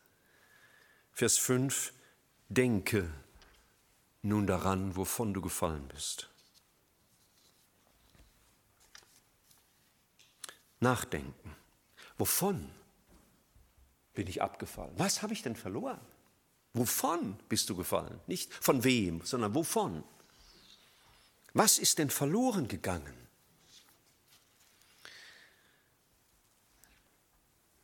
Vers 1.12 1.38
5, 1.38 1.92
denke 2.48 3.08
nun 4.22 4.46
daran, 4.46 4.96
wovon 4.96 5.34
du 5.34 5.40
gefallen 5.40 5.88
bist. 5.88 6.28
Nachdenken. 10.80 11.56
Wovon 12.18 12.70
bin 14.14 14.26
ich 14.26 14.42
abgefallen? 14.42 14.92
Was 14.96 15.22
habe 15.22 15.32
ich 15.32 15.42
denn 15.42 15.56
verloren? 15.56 16.00
Wovon 16.74 17.38
bist 17.48 17.68
du 17.70 17.76
gefallen? 17.76 18.20
Nicht 18.26 18.52
von 18.52 18.84
wem, 18.84 19.22
sondern 19.22 19.54
wovon? 19.54 20.04
Was 21.54 21.78
ist 21.78 21.98
denn 21.98 22.10
verloren 22.10 22.68
gegangen? 22.68 23.12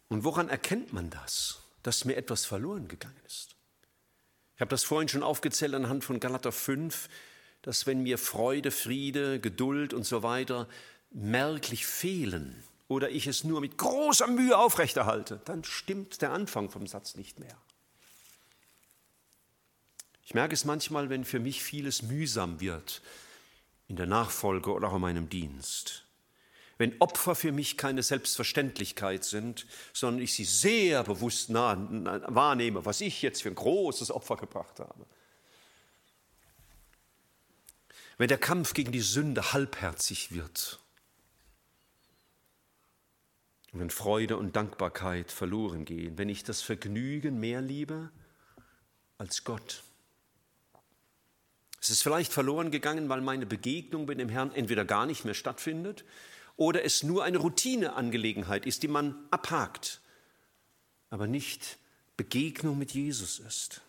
Und 0.09 0.25
woran 0.25 0.49
erkennt 0.49 0.93
man 0.93 1.11
das, 1.11 1.61
dass 1.83 2.07
mir 2.07 2.17
etwas 2.17 2.47
verloren 2.47 2.89
gegangen 2.89 3.21
ist? 3.27 3.57
Ich 4.55 4.61
habe 4.61 4.71
das 4.71 4.85
vorhin 4.85 5.09
schon 5.09 5.23
aufgezählt 5.23 5.75
anhand 5.75 6.03
von 6.03 6.19
Galater 6.19 6.51
5, 6.51 7.09
dass 7.63 7.87
wenn 7.87 8.03
mir 8.03 8.19
Freude, 8.19 8.71
Friede, 8.71 9.39
Geduld 9.39 9.93
und 9.93 10.05
so 10.05 10.23
weiter 10.23 10.67
merklich 11.11 11.87
fehlen 11.87 12.63
oder 12.89 13.11
ich 13.11 13.27
es 13.27 13.45
nur 13.45 13.61
mit 13.61 13.77
großer 13.77 14.27
Mühe 14.27 14.57
aufrechterhalte, 14.57 15.41
dann 15.45 15.63
stimmt 15.63 16.23
der 16.23 16.33
Anfang 16.33 16.71
vom 16.71 16.87
Satz 16.87 17.17
nicht 17.17 17.39
mehr. 17.39 17.57
Ich 20.25 20.35
merke 20.35 20.55
es 20.55 20.65
manchmal, 20.65 21.11
wenn 21.11 21.25
für 21.25 21.41
mich 21.41 21.63
vieles 21.63 22.03
mühsam 22.03 22.61
wird 22.61 23.03
in 23.89 23.97
der 23.97 24.07
Nachfolge 24.07 24.73
oder 24.73 24.89
auch 24.89 24.95
in 24.97 25.01
meinem 25.01 25.29
Dienst. 25.29 26.05
Wenn 26.77 27.01
Opfer 27.01 27.35
für 27.35 27.51
mich 27.51 27.77
keine 27.77 28.03
Selbstverständlichkeit 28.03 29.25
sind, 29.25 29.67
sondern 29.93 30.23
ich 30.23 30.35
sie 30.35 30.45
sehr 30.45 31.03
bewusst 31.03 31.53
wahrnehme, 31.53 32.85
was 32.85 33.01
ich 33.01 33.21
jetzt 33.23 33.43
für 33.43 33.49
ein 33.49 33.57
großes 33.57 34.13
Opfer 34.13 34.37
gebracht 34.37 34.79
habe. 34.79 35.07
Wenn 38.17 38.29
der 38.29 38.39
Kampf 38.39 38.75
gegen 38.75 38.93
die 38.93 39.01
Sünde 39.01 39.53
halbherzig 39.53 40.33
wird 40.33 40.79
wenn 43.73 43.91
Freude 43.91 44.37
und 44.37 44.57
Dankbarkeit 44.57 45.31
verloren 45.31 45.85
gehen, 45.85 46.17
wenn 46.19 46.29
ich 46.29 46.43
das 46.43 46.63
Vergnügen 46.63 47.39
mehr 47.39 47.61
liebe 47.61 48.11
als 49.19 49.45
Gott 49.45 49.83
es 51.81 51.91
ist 51.91 52.03
vielleicht 52.03 52.33
verloren 52.33 52.71
gegangen, 52.71 53.09
weil 53.09 53.21
meine 53.21 53.47
Begegnung 53.47 54.07
mit 54.07 54.19
dem 54.19 54.29
Herrn 54.29 54.53
entweder 54.53 54.85
gar 54.85 55.07
nicht 55.07 55.25
mehr 55.25 55.35
stattfindet 55.35 56.05
oder 56.57 56.85
es 56.85 57.03
nur 57.03 57.25
eine 57.25 57.39
Routineangelegenheit 57.39 58.67
ist, 58.67 58.83
die 58.83 58.89
man 58.89 59.17
abhakt, 59.31 60.01
aber 61.11 61.27
nicht 61.27 61.79
Begegnung 62.17 62.79
mit 62.79 62.93
Jesus 62.93 63.39
ist. 63.39 63.81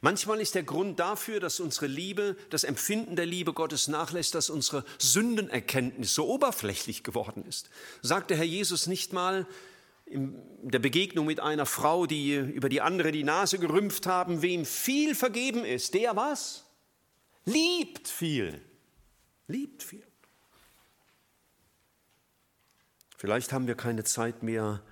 Manchmal 0.00 0.40
ist 0.40 0.54
der 0.54 0.64
Grund 0.64 1.00
dafür, 1.00 1.40
dass 1.40 1.60
unsere 1.60 1.86
Liebe, 1.86 2.36
das 2.50 2.64
Empfinden 2.64 3.16
der 3.16 3.24
Liebe 3.24 3.52
Gottes 3.52 3.88
nachlässt, 3.88 4.34
dass 4.34 4.50
unsere 4.50 4.84
Sündenerkenntnis 4.98 6.14
so 6.14 6.28
oberflächlich 6.28 7.04
geworden 7.04 7.44
ist. 7.48 7.70
Sagt 8.02 8.30
der 8.30 8.36
Herr 8.36 8.44
Jesus 8.44 8.86
nicht 8.86 9.12
mal, 9.12 9.46
in 10.12 10.42
der 10.62 10.78
Begegnung 10.78 11.26
mit 11.26 11.40
einer 11.40 11.66
Frau, 11.66 12.06
die 12.06 12.34
über 12.36 12.68
die 12.68 12.80
andere 12.80 13.12
die 13.12 13.24
Nase 13.24 13.58
gerümpft 13.58 14.06
haben, 14.06 14.42
wem 14.42 14.64
viel 14.64 15.14
vergeben 15.14 15.64
ist, 15.64 15.94
der 15.94 16.14
was? 16.16 16.64
Liebt 17.44 18.08
viel. 18.08 18.60
Liebt 19.48 19.82
viel. 19.82 20.04
Vielleicht 23.16 23.52
haben 23.52 23.66
wir 23.66 23.74
keine 23.74 24.04
Zeit 24.04 24.42
mehr 24.42 24.82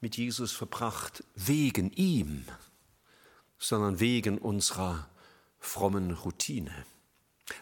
mit 0.00 0.16
Jesus 0.16 0.52
verbracht 0.52 1.24
wegen 1.34 1.92
ihm, 1.92 2.44
sondern 3.58 4.00
wegen 4.00 4.38
unserer 4.38 5.08
frommen 5.58 6.12
Routine. 6.12 6.72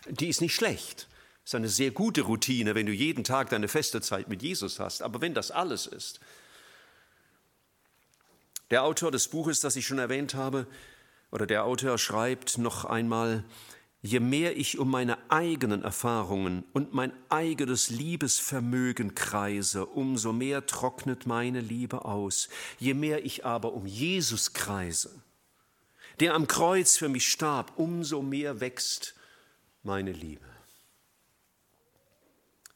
Die 0.08 0.28
ist 0.28 0.40
nicht 0.40 0.54
schlecht. 0.54 1.08
Es 1.44 1.50
ist 1.50 1.54
eine 1.54 1.68
sehr 1.68 1.90
gute 1.90 2.22
Routine, 2.22 2.74
wenn 2.74 2.86
du 2.86 2.92
jeden 2.92 3.24
Tag 3.24 3.50
deine 3.50 3.68
feste 3.68 4.00
Zeit 4.00 4.28
mit 4.28 4.42
Jesus 4.42 4.80
hast. 4.80 5.02
Aber 5.02 5.20
wenn 5.20 5.32
das 5.32 5.50
alles 5.50 5.86
ist, 5.86 6.20
der 8.70 8.83
Autor 8.83 9.11
des 9.11 9.29
Buches, 9.29 9.61
das 9.61 9.76
ich 9.76 9.87
schon 9.87 9.98
erwähnt 9.98 10.35
habe, 10.35 10.66
oder 11.31 11.46
der 11.46 11.64
Autor 11.64 11.98
schreibt 11.98 12.59
noch 12.59 12.85
einmal, 12.85 13.44
je 14.02 14.20
mehr 14.20 14.57
ich 14.57 14.79
um 14.79 14.90
meine 14.90 15.18
eigenen 15.31 15.83
Erfahrungen 15.83 16.64
und 16.72 16.94
mein 16.94 17.12
eigenes 17.29 17.90
Liebesvermögen 17.90 19.14
kreise, 19.14 19.87
umso 19.87 20.33
mehr 20.33 20.66
trocknet 20.66 21.26
meine 21.26 21.61
Liebe 21.61 22.05
aus. 22.05 22.48
Je 22.79 22.94
mehr 22.94 23.24
ich 23.24 23.44
aber 23.44 23.72
um 23.72 23.87
Jesus 23.87 24.52
kreise, 24.52 25.11
der 26.20 26.35
am 26.35 26.46
Kreuz 26.46 26.96
für 26.96 27.09
mich 27.09 27.29
starb, 27.29 27.72
umso 27.76 28.22
mehr 28.22 28.61
wächst 28.61 29.14
meine 29.83 30.12
Liebe. 30.12 30.46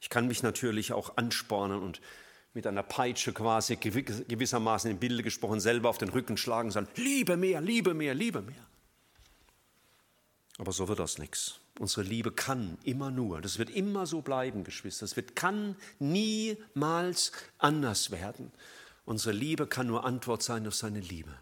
Ich 0.00 0.08
kann 0.08 0.26
mich 0.26 0.42
natürlich 0.42 0.92
auch 0.92 1.16
anspornen 1.16 1.80
und 1.80 2.00
mit 2.52 2.66
einer 2.66 2.82
Peitsche 2.82 3.32
quasi 3.32 3.76
gewissermaßen 3.76 4.90
in 4.90 4.98
Bilder 4.98 5.22
gesprochen 5.22 5.60
selber 5.60 5.88
auf 5.88 5.98
den 5.98 6.08
Rücken 6.08 6.36
schlagen 6.36 6.70
sagen, 6.70 6.88
Liebe 6.96 7.36
mehr, 7.36 7.60
Liebe 7.60 7.94
mehr, 7.94 8.14
Liebe 8.14 8.42
mehr. 8.42 8.66
Aber 10.58 10.72
so 10.72 10.88
wird 10.88 10.98
das 10.98 11.18
nichts. 11.18 11.60
Unsere 11.78 12.02
Liebe 12.02 12.32
kann 12.32 12.76
immer 12.84 13.10
nur, 13.10 13.40
das 13.40 13.58
wird 13.58 13.70
immer 13.70 14.04
so 14.04 14.20
bleiben, 14.20 14.64
Geschwister, 14.64 15.04
es 15.04 15.16
wird, 15.16 15.34
kann 15.34 15.76
niemals 15.98 17.32
anders 17.58 18.10
werden. 18.10 18.52
Unsere 19.06 19.34
Liebe 19.34 19.66
kann 19.66 19.86
nur 19.86 20.04
Antwort 20.04 20.42
sein 20.42 20.66
auf 20.66 20.74
seine 20.74 21.00
Liebe. 21.00 21.34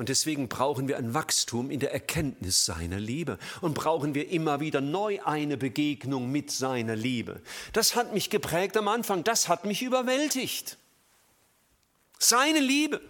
Und 0.00 0.08
deswegen 0.08 0.48
brauchen 0.48 0.88
wir 0.88 0.96
ein 0.96 1.12
Wachstum 1.12 1.70
in 1.70 1.78
der 1.78 1.92
Erkenntnis 1.92 2.64
seiner 2.64 2.98
Liebe 2.98 3.36
und 3.60 3.74
brauchen 3.74 4.14
wir 4.14 4.30
immer 4.30 4.58
wieder 4.58 4.80
neu 4.80 5.20
eine 5.26 5.58
Begegnung 5.58 6.32
mit 6.32 6.50
seiner 6.50 6.96
Liebe. 6.96 7.42
Das 7.74 7.96
hat 7.96 8.14
mich 8.14 8.30
geprägt 8.30 8.78
am 8.78 8.88
Anfang, 8.88 9.24
das 9.24 9.50
hat 9.50 9.66
mich 9.66 9.82
überwältigt. 9.82 10.78
Seine 12.18 12.60
Liebe. 12.60 13.02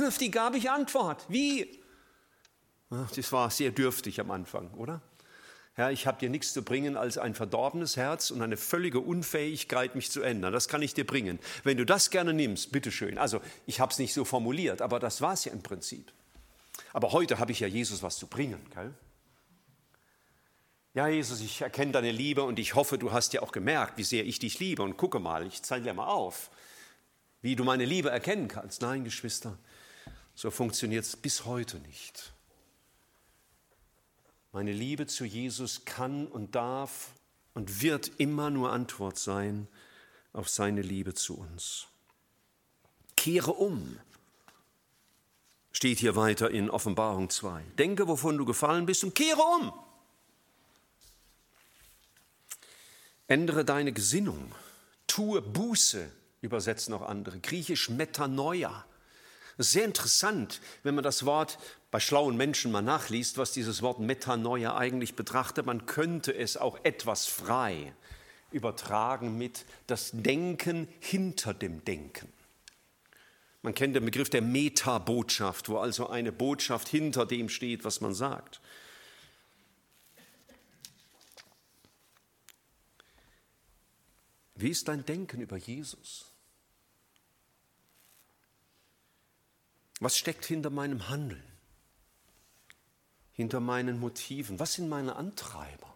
Auf 0.00 0.18
die 0.18 0.32
gab 0.32 0.56
ich 0.56 0.72
Antwort. 0.72 1.24
Wie? 1.28 1.80
Das 2.90 3.30
war 3.30 3.48
sehr 3.52 3.70
dürftig 3.70 4.18
am 4.18 4.32
Anfang, 4.32 4.74
oder? 4.74 5.00
Herr, 5.76 5.90
ich 5.90 6.06
habe 6.06 6.18
dir 6.18 6.30
nichts 6.30 6.54
zu 6.54 6.62
bringen 6.62 6.96
als 6.96 7.18
ein 7.18 7.34
verdorbenes 7.34 7.98
Herz 7.98 8.30
und 8.30 8.40
eine 8.40 8.56
völlige 8.56 8.98
Unfähigkeit, 8.98 9.94
mich 9.94 10.10
zu 10.10 10.22
ändern. 10.22 10.54
Das 10.54 10.68
kann 10.68 10.80
ich 10.80 10.94
dir 10.94 11.06
bringen. 11.06 11.38
Wenn 11.64 11.76
du 11.76 11.84
das 11.84 12.08
gerne 12.08 12.32
nimmst, 12.32 12.72
bitteschön. 12.72 13.18
Also 13.18 13.42
ich 13.66 13.78
habe 13.78 13.92
es 13.92 13.98
nicht 13.98 14.14
so 14.14 14.24
formuliert, 14.24 14.80
aber 14.80 14.98
das 14.98 15.20
war 15.20 15.34
es 15.34 15.44
ja 15.44 15.52
im 15.52 15.62
Prinzip. 15.62 16.10
Aber 16.94 17.12
heute 17.12 17.38
habe 17.38 17.52
ich 17.52 17.60
ja 17.60 17.66
Jesus 17.66 18.02
was 18.02 18.16
zu 18.16 18.26
bringen. 18.26 18.58
Gell? 18.74 18.94
Ja, 20.94 21.08
Jesus, 21.08 21.42
ich 21.42 21.60
erkenne 21.60 21.92
deine 21.92 22.10
Liebe 22.10 22.42
und 22.42 22.58
ich 22.58 22.74
hoffe, 22.74 22.96
du 22.96 23.12
hast 23.12 23.34
ja 23.34 23.42
auch 23.42 23.52
gemerkt, 23.52 23.98
wie 23.98 24.04
sehr 24.04 24.24
ich 24.24 24.38
dich 24.38 24.58
liebe. 24.58 24.82
Und 24.82 24.96
gucke 24.96 25.18
mal, 25.18 25.46
ich 25.46 25.60
zeige 25.60 25.84
dir 25.84 25.92
mal 25.92 26.06
auf, 26.06 26.50
wie 27.42 27.54
du 27.54 27.64
meine 27.64 27.84
Liebe 27.84 28.08
erkennen 28.08 28.48
kannst. 28.48 28.80
Nein, 28.80 29.04
Geschwister, 29.04 29.58
so 30.34 30.50
funktioniert 30.50 31.04
es 31.04 31.16
bis 31.16 31.44
heute 31.44 31.80
nicht. 31.80 32.32
Meine 34.56 34.72
Liebe 34.72 35.06
zu 35.06 35.26
Jesus 35.26 35.84
kann 35.84 36.26
und 36.26 36.54
darf 36.54 37.10
und 37.52 37.82
wird 37.82 38.10
immer 38.16 38.48
nur 38.48 38.72
Antwort 38.72 39.18
sein 39.18 39.68
auf 40.32 40.48
seine 40.48 40.80
Liebe 40.80 41.12
zu 41.12 41.36
uns. 41.36 41.88
Kehre 43.18 43.52
um, 43.52 44.00
steht 45.72 45.98
hier 45.98 46.16
weiter 46.16 46.50
in 46.50 46.70
Offenbarung 46.70 47.28
2. 47.28 47.64
Denke, 47.76 48.08
wovon 48.08 48.38
du 48.38 48.46
gefallen 48.46 48.86
bist 48.86 49.04
und 49.04 49.14
kehre 49.14 49.42
um. 49.42 49.74
Ändere 53.26 53.62
deine 53.62 53.92
Gesinnung, 53.92 54.54
tue 55.06 55.42
Buße, 55.42 56.10
übersetzen 56.40 56.94
auch 56.94 57.02
andere, 57.02 57.40
griechisch 57.40 57.90
Metanoia. 57.90 58.86
Sehr 59.58 59.84
interessant, 59.84 60.62
wenn 60.82 60.94
man 60.94 61.04
das 61.04 61.26
Wort 61.26 61.58
bei 61.96 62.00
schlauen 62.00 62.36
Menschen 62.36 62.72
mal 62.72 62.82
nachliest, 62.82 63.38
was 63.38 63.52
dieses 63.52 63.80
Wort 63.80 64.00
Metanoia 64.00 64.76
eigentlich 64.76 65.16
betrachtet. 65.16 65.64
Man 65.64 65.86
könnte 65.86 66.34
es 66.34 66.58
auch 66.58 66.78
etwas 66.84 67.24
frei 67.24 67.94
übertragen 68.50 69.38
mit 69.38 69.64
das 69.86 70.10
Denken 70.12 70.88
hinter 71.00 71.54
dem 71.54 71.82
Denken. 71.86 72.30
Man 73.62 73.74
kennt 73.74 73.96
den 73.96 74.04
Begriff 74.04 74.28
der 74.28 74.42
Metabotschaft, 74.42 75.70
wo 75.70 75.78
also 75.78 76.10
eine 76.10 76.32
Botschaft 76.32 76.86
hinter 76.86 77.24
dem 77.24 77.48
steht, 77.48 77.82
was 77.82 78.02
man 78.02 78.12
sagt. 78.12 78.60
Wie 84.54 84.68
ist 84.68 84.86
dein 84.88 85.06
Denken 85.06 85.40
über 85.40 85.56
Jesus? 85.56 86.26
Was 90.00 90.18
steckt 90.18 90.44
hinter 90.44 90.68
meinem 90.68 91.08
Handeln? 91.08 91.45
Hinter 93.36 93.60
meinen 93.60 94.00
Motiven? 94.00 94.58
Was 94.58 94.72
sind 94.74 94.88
meine 94.88 95.16
Antreiber? 95.16 95.94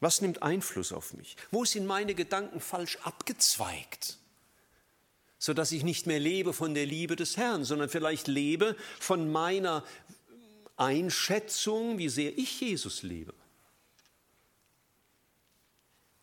Was 0.00 0.20
nimmt 0.20 0.42
Einfluss 0.42 0.92
auf 0.92 1.12
mich? 1.14 1.36
Wo 1.50 1.64
sind 1.64 1.86
meine 1.86 2.14
Gedanken 2.14 2.60
falsch 2.60 2.98
abgezweigt? 3.02 4.18
Sodass 5.38 5.72
ich 5.72 5.82
nicht 5.82 6.06
mehr 6.06 6.20
lebe 6.20 6.52
von 6.52 6.74
der 6.74 6.86
Liebe 6.86 7.16
des 7.16 7.36
Herrn, 7.36 7.64
sondern 7.64 7.88
vielleicht 7.88 8.28
lebe 8.28 8.76
von 9.00 9.30
meiner 9.30 9.84
Einschätzung, 10.76 11.98
wie 11.98 12.08
sehr 12.08 12.36
ich 12.38 12.60
Jesus 12.60 13.02
liebe. 13.02 13.34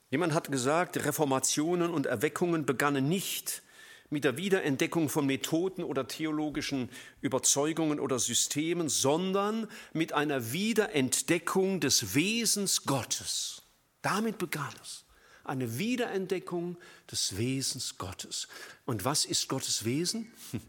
Jemand 0.09 0.33
hat 0.33 0.51
gesagt, 0.51 1.03
Reformationen 1.03 1.91
und 1.91 2.05
Erweckungen 2.05 2.65
begannen 2.65 3.09
nicht 3.09 3.63
mit 4.09 4.23
der 4.23 4.37
Wiederentdeckung 4.37 5.09
von 5.09 5.25
Methoden 5.25 5.83
oder 5.83 6.07
theologischen 6.07 6.89
Überzeugungen 7.21 7.99
oder 7.99 8.19
Systemen, 8.19 8.89
sondern 8.89 9.67
mit 9.93 10.13
einer 10.13 10.51
Wiederentdeckung 10.51 11.79
des 11.79 12.13
Wesens 12.13 12.85
Gottes. 12.85 13.63
Damit 14.01 14.37
begann 14.37 14.73
es. 14.81 15.05
Eine 15.43 15.77
Wiederentdeckung 15.77 16.77
des 17.11 17.37
Wesens 17.37 17.97
Gottes. 17.97 18.47
Und 18.85 19.03
was 19.03 19.25
ist 19.25 19.49
Gottes 19.49 19.83
Wesen? 19.83 20.31
Da 20.51 20.59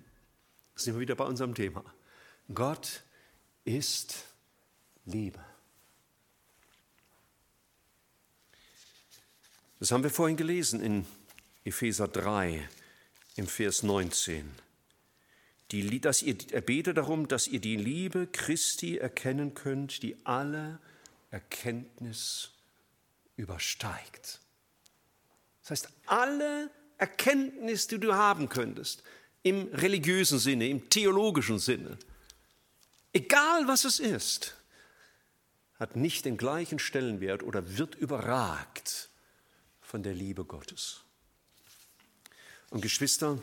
sind 0.74 0.94
wir 0.94 1.00
wieder 1.00 1.14
bei 1.14 1.24
unserem 1.24 1.54
Thema. 1.54 1.84
Gott 2.52 3.02
ist 3.64 4.24
Liebe. 5.04 5.38
Das 9.78 9.92
haben 9.92 10.02
wir 10.02 10.10
vorhin 10.10 10.36
gelesen 10.36 10.80
in 10.80 11.06
Epheser 11.64 12.08
3 12.08 12.68
im 13.36 13.46
Vers 13.46 13.82
19. 13.82 14.50
Die, 15.70 16.00
dass 16.00 16.22
ihr, 16.22 16.36
er 16.52 16.60
bete 16.60 16.94
darum, 16.94 17.26
dass 17.26 17.48
ihr 17.48 17.60
die 17.60 17.76
Liebe 17.76 18.28
Christi 18.30 18.98
erkennen 18.98 19.54
könnt, 19.54 20.02
die 20.02 20.16
alle 20.24 20.78
Erkenntnis 21.30 22.50
übersteigt. 23.36 24.40
Das 25.62 25.70
heißt, 25.70 25.88
alle 26.06 26.70
Erkenntnis, 26.98 27.86
die 27.86 27.98
du 27.98 28.14
haben 28.14 28.48
könntest, 28.48 29.02
im 29.42 29.68
religiösen 29.72 30.38
Sinne, 30.38 30.68
im 30.68 30.88
theologischen 30.88 31.58
Sinne, 31.58 31.98
egal 33.12 33.66
was 33.66 33.84
es 33.84 33.98
ist, 33.98 34.56
hat 35.78 35.96
nicht 35.96 36.24
den 36.24 36.36
gleichen 36.36 36.78
Stellenwert 36.78 37.42
oder 37.42 37.76
wird 37.76 37.94
überragt 37.94 39.10
von 39.80 40.02
der 40.02 40.14
Liebe 40.14 40.44
Gottes. 40.44 41.03
Und 42.74 42.80
Geschwister, 42.80 43.38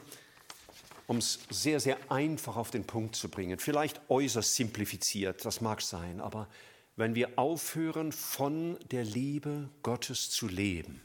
um 1.07 1.19
es 1.19 1.39
sehr, 1.49 1.79
sehr 1.79 1.97
einfach 2.11 2.57
auf 2.57 2.69
den 2.69 2.83
Punkt 2.83 3.15
zu 3.15 3.29
bringen, 3.29 3.59
vielleicht 3.59 4.01
äußerst 4.09 4.55
simplifiziert, 4.55 5.45
das 5.45 5.61
mag 5.61 5.81
sein, 5.81 6.19
aber 6.19 6.49
wenn 6.97 7.15
wir 7.15 7.39
aufhören, 7.39 8.11
von 8.11 8.77
der 8.91 9.05
Liebe 9.05 9.69
Gottes 9.83 10.31
zu 10.31 10.49
leben, 10.49 10.99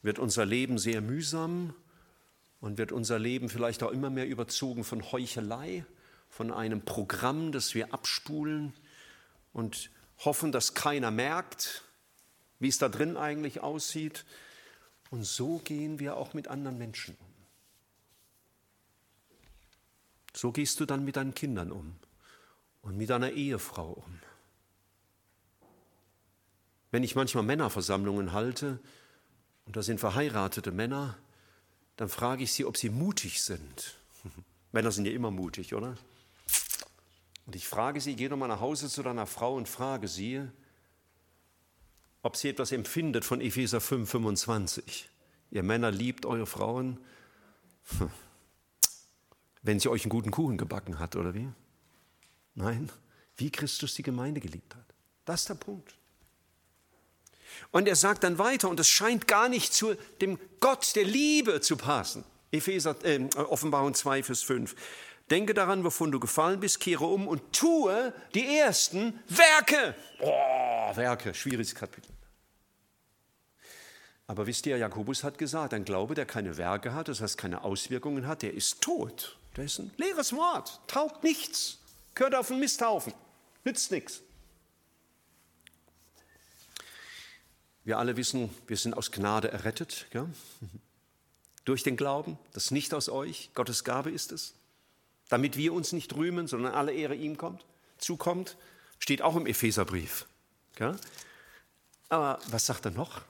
wird 0.00 0.18
unser 0.18 0.46
Leben 0.46 0.78
sehr 0.78 1.02
mühsam 1.02 1.74
und 2.62 2.78
wird 2.78 2.90
unser 2.90 3.18
Leben 3.18 3.50
vielleicht 3.50 3.82
auch 3.82 3.90
immer 3.90 4.08
mehr 4.08 4.26
überzogen 4.26 4.82
von 4.82 5.12
Heuchelei, 5.12 5.84
von 6.30 6.54
einem 6.54 6.86
Programm, 6.86 7.52
das 7.52 7.74
wir 7.74 7.92
abspulen 7.92 8.72
und 9.52 9.90
hoffen, 10.24 10.52
dass 10.52 10.72
keiner 10.72 11.10
merkt, 11.10 11.84
wie 12.60 12.68
es 12.68 12.78
da 12.78 12.88
drin 12.88 13.18
eigentlich 13.18 13.60
aussieht. 13.60 14.24
Und 15.16 15.24
so 15.24 15.62
gehen 15.64 15.98
wir 15.98 16.18
auch 16.18 16.34
mit 16.34 16.46
anderen 16.46 16.76
Menschen 16.76 17.16
um. 17.18 17.26
So 20.34 20.52
gehst 20.52 20.78
du 20.78 20.84
dann 20.84 21.06
mit 21.06 21.16
deinen 21.16 21.32
Kindern 21.32 21.72
um 21.72 21.96
und 22.82 22.98
mit 22.98 23.08
deiner 23.08 23.30
Ehefrau 23.30 23.92
um. 23.92 24.20
Wenn 26.90 27.02
ich 27.02 27.14
manchmal 27.14 27.44
Männerversammlungen 27.44 28.32
halte, 28.32 28.78
und 29.64 29.76
da 29.76 29.82
sind 29.82 30.00
verheiratete 30.00 30.70
Männer, 30.70 31.16
dann 31.96 32.10
frage 32.10 32.42
ich 32.42 32.52
sie, 32.52 32.66
ob 32.66 32.76
sie 32.76 32.90
mutig 32.90 33.42
sind. 33.42 33.96
Männer 34.72 34.92
sind 34.92 35.06
ja 35.06 35.12
immer 35.12 35.30
mutig, 35.30 35.72
oder? 35.74 35.96
Und 37.46 37.56
ich 37.56 37.66
frage 37.66 38.02
sie, 38.02 38.16
geh 38.16 38.28
doch 38.28 38.36
mal 38.36 38.48
nach 38.48 38.60
Hause 38.60 38.90
zu 38.90 39.02
deiner 39.02 39.26
Frau 39.26 39.54
und 39.54 39.66
frage 39.66 40.08
sie, 40.08 40.46
ob 42.26 42.36
sie 42.36 42.48
etwas 42.48 42.72
empfindet 42.72 43.24
von 43.24 43.40
Epheser 43.40 43.80
5, 43.80 44.10
25. 44.10 45.08
Ihr 45.52 45.62
Männer 45.62 45.92
liebt 45.92 46.26
eure 46.26 46.46
Frauen, 46.46 46.98
wenn 49.62 49.78
sie 49.78 49.88
euch 49.88 50.02
einen 50.02 50.10
guten 50.10 50.32
Kuchen 50.32 50.58
gebacken 50.58 50.98
hat, 50.98 51.14
oder 51.14 51.34
wie? 51.34 51.48
Nein, 52.56 52.90
wie 53.36 53.52
Christus 53.52 53.94
die 53.94 54.02
Gemeinde 54.02 54.40
geliebt 54.40 54.74
hat. 54.74 54.84
Das 55.24 55.42
ist 55.42 55.50
der 55.50 55.54
Punkt. 55.54 55.94
Und 57.70 57.86
er 57.86 57.94
sagt 57.94 58.24
dann 58.24 58.38
weiter, 58.38 58.68
und 58.68 58.80
es 58.80 58.88
scheint 58.88 59.28
gar 59.28 59.48
nicht 59.48 59.72
zu 59.72 59.94
dem 60.20 60.36
Gott 60.58 60.96
der 60.96 61.04
Liebe 61.04 61.60
zu 61.60 61.76
passen. 61.76 62.24
Epheser, 62.50 62.96
äh, 63.04 63.28
Offenbarung 63.36 63.94
2, 63.94 64.24
Vers 64.24 64.42
5. 64.42 64.74
Denke 65.30 65.54
daran, 65.54 65.84
wovon 65.84 66.10
du 66.10 66.18
gefallen 66.18 66.58
bist, 66.58 66.80
kehre 66.80 67.04
um 67.04 67.28
und 67.28 67.52
tue 67.52 68.12
die 68.34 68.56
ersten 68.56 69.20
Werke. 69.28 69.94
Oh, 70.18 70.96
Werke, 70.96 71.32
schwieriges 71.32 71.72
Kapitel. 71.72 72.15
Aber 74.28 74.46
wisst 74.46 74.66
ihr, 74.66 74.76
Jakobus 74.76 75.22
hat 75.22 75.38
gesagt, 75.38 75.72
ein 75.72 75.84
Glaube, 75.84 76.14
der 76.14 76.26
keine 76.26 76.56
Werke 76.56 76.94
hat, 76.94 77.08
das 77.08 77.20
heißt 77.20 77.38
keine 77.38 77.62
Auswirkungen 77.62 78.26
hat, 78.26 78.42
der 78.42 78.54
ist 78.54 78.80
tot. 78.80 79.38
Der 79.56 79.64
ist 79.64 79.78
ein 79.78 79.90
leeres 79.96 80.32
Wort, 80.32 80.80
taugt 80.86 81.22
nichts, 81.22 81.78
gehört 82.14 82.34
auf 82.34 82.48
den 82.48 82.58
Misthaufen, 82.58 83.14
nützt 83.64 83.90
nichts. 83.90 84.22
Wir 87.84 87.98
alle 87.98 88.16
wissen, 88.16 88.50
wir 88.66 88.76
sind 88.76 88.96
aus 88.96 89.12
Gnade 89.12 89.50
errettet, 89.50 90.06
ja? 90.12 90.28
durch 91.64 91.82
den 91.82 91.96
Glauben, 91.96 92.38
das 92.52 92.70
nicht 92.70 92.94
aus 92.94 93.08
euch, 93.08 93.50
Gottes 93.54 93.84
Gabe 93.84 94.10
ist 94.10 94.32
es, 94.32 94.54
damit 95.28 95.56
wir 95.56 95.72
uns 95.72 95.92
nicht 95.92 96.14
rühmen, 96.14 96.46
sondern 96.46 96.74
alle 96.74 96.92
Ehre 96.92 97.14
ihm 97.14 97.36
kommt, 97.36 97.64
zukommt, 97.98 98.56
steht 98.98 99.22
auch 99.22 99.36
im 99.36 99.46
Epheserbrief. 99.46 100.26
Ja? 100.78 100.96
Aber 102.08 102.38
was 102.48 102.66
sagt 102.66 102.84
er 102.84 102.92
noch? 102.92 103.22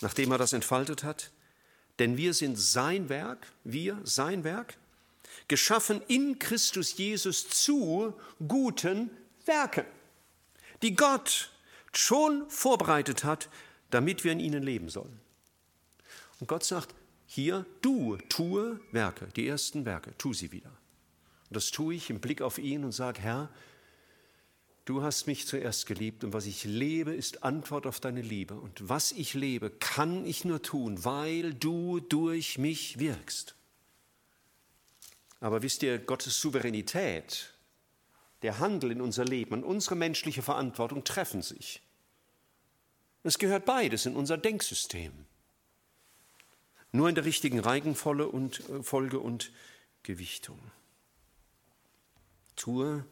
Nachdem 0.00 0.30
er 0.32 0.38
das 0.38 0.52
entfaltet 0.52 1.04
hat? 1.04 1.30
Denn 1.98 2.16
wir 2.16 2.34
sind 2.34 2.58
sein 2.58 3.08
Werk, 3.08 3.46
wir, 3.64 3.98
sein 4.04 4.44
Werk, 4.44 4.76
geschaffen 5.48 6.02
in 6.08 6.38
Christus 6.38 6.96
Jesus 6.96 7.48
zu 7.48 8.14
guten 8.46 9.10
Werken, 9.44 9.84
die 10.82 10.94
Gott 10.94 11.50
schon 11.92 12.48
vorbereitet 12.50 13.24
hat, 13.24 13.48
damit 13.90 14.24
wir 14.24 14.32
in 14.32 14.40
ihnen 14.40 14.62
leben 14.62 14.88
sollen. 14.88 15.20
Und 16.40 16.46
Gott 16.46 16.64
sagt, 16.64 16.94
hier, 17.26 17.66
du 17.82 18.16
tue 18.28 18.80
Werke, 18.92 19.28
die 19.36 19.48
ersten 19.48 19.84
Werke, 19.84 20.16
tu 20.18 20.32
sie 20.32 20.52
wieder. 20.52 20.70
Und 21.48 21.56
das 21.56 21.70
tue 21.70 21.94
ich 21.94 22.10
im 22.10 22.20
Blick 22.20 22.42
auf 22.42 22.58
ihn 22.58 22.84
und 22.84 22.92
sage, 22.92 23.20
Herr, 23.20 23.50
Du 24.88 25.02
hast 25.02 25.26
mich 25.26 25.46
zuerst 25.46 25.84
geliebt 25.84 26.24
und 26.24 26.32
was 26.32 26.46
ich 26.46 26.64
lebe, 26.64 27.12
ist 27.12 27.44
Antwort 27.44 27.86
auf 27.86 28.00
deine 28.00 28.22
Liebe. 28.22 28.54
Und 28.54 28.88
was 28.88 29.12
ich 29.12 29.34
lebe, 29.34 29.68
kann 29.68 30.24
ich 30.24 30.46
nur 30.46 30.62
tun, 30.62 31.04
weil 31.04 31.52
du 31.52 32.00
durch 32.00 32.56
mich 32.56 32.98
wirkst. 32.98 33.54
Aber 35.40 35.60
wisst 35.60 35.82
ihr, 35.82 35.98
Gottes 35.98 36.40
Souveränität, 36.40 37.52
der 38.40 38.60
Handel 38.60 38.90
in 38.90 39.02
unser 39.02 39.26
Leben 39.26 39.56
und 39.56 39.64
unsere 39.64 39.94
menschliche 39.94 40.40
Verantwortung 40.40 41.04
treffen 41.04 41.42
sich. 41.42 41.82
Es 43.24 43.38
gehört 43.38 43.66
beides 43.66 44.06
in 44.06 44.16
unser 44.16 44.38
Denksystem. 44.38 45.12
Nur 46.92 47.10
in 47.10 47.14
der 47.14 47.26
richtigen 47.26 47.58
Reihenfolge 47.58 48.26
und, 48.26 48.66
äh, 48.70 48.82
Folge 48.82 49.18
und 49.18 49.52
Gewichtung. 50.02 50.58
Tue 52.56 53.04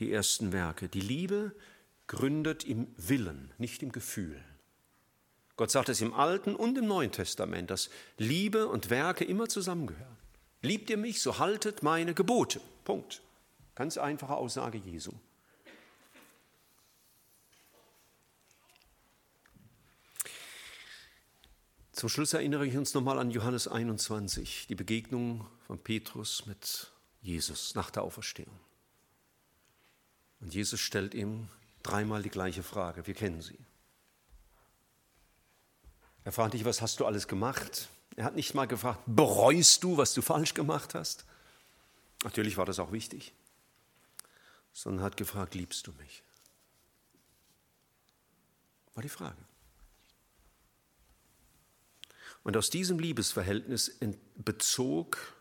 die 0.00 0.12
ersten 0.12 0.52
Werke. 0.52 0.88
Die 0.88 1.00
Liebe 1.00 1.54
gründet 2.06 2.64
im 2.64 2.88
Willen, 2.96 3.52
nicht 3.58 3.82
im 3.82 3.92
Gefühl. 3.92 4.42
Gott 5.56 5.70
sagt 5.70 5.88
es 5.88 6.00
im 6.00 6.14
Alten 6.14 6.54
und 6.54 6.78
im 6.78 6.86
Neuen 6.86 7.10
Testament, 7.10 7.70
dass 7.70 7.90
Liebe 8.16 8.68
und 8.68 8.90
Werke 8.90 9.24
immer 9.24 9.48
zusammengehören. 9.48 10.16
Liebt 10.62 10.88
ihr 10.90 10.96
mich, 10.96 11.20
so 11.20 11.38
haltet 11.38 11.82
meine 11.82 12.14
Gebote. 12.14 12.60
Punkt. 12.84 13.22
Ganz 13.74 13.98
einfache 13.98 14.36
Aussage 14.36 14.78
Jesu. 14.78 15.12
Zum 21.92 22.08
Schluss 22.08 22.32
erinnere 22.32 22.64
ich 22.64 22.76
uns 22.76 22.94
nochmal 22.94 23.18
an 23.18 23.32
Johannes 23.32 23.66
21, 23.66 24.68
die 24.68 24.76
Begegnung 24.76 25.48
von 25.66 25.80
Petrus 25.80 26.46
mit 26.46 26.92
Jesus 27.22 27.74
nach 27.74 27.90
der 27.90 28.04
Auferstehung. 28.04 28.54
Und 30.40 30.54
Jesus 30.54 30.80
stellt 30.80 31.14
ihm 31.14 31.48
dreimal 31.82 32.22
die 32.22 32.30
gleiche 32.30 32.62
Frage. 32.62 33.06
Wir 33.06 33.14
kennen 33.14 33.42
sie. 33.42 33.58
Er 36.24 36.32
fragt 36.32 36.54
dich, 36.54 36.64
was 36.64 36.82
hast 36.82 37.00
du 37.00 37.06
alles 37.06 37.26
gemacht? 37.26 37.88
Er 38.16 38.24
hat 38.24 38.36
nicht 38.36 38.54
mal 38.54 38.66
gefragt, 38.66 39.00
bereust 39.06 39.82
du, 39.84 39.96
was 39.96 40.12
du 40.12 40.22
falsch 40.22 40.54
gemacht 40.54 40.94
hast? 40.94 41.24
Natürlich 42.24 42.56
war 42.56 42.66
das 42.66 42.78
auch 42.80 42.92
wichtig, 42.92 43.32
sondern 44.72 45.04
hat 45.04 45.16
gefragt, 45.16 45.54
liebst 45.54 45.86
du 45.86 45.92
mich? 45.92 46.22
War 48.94 49.02
die 49.02 49.08
Frage. 49.08 49.36
Und 52.42 52.56
aus 52.56 52.70
diesem 52.70 52.98
Liebesverhältnis 52.98 53.98
bezog 54.36 55.34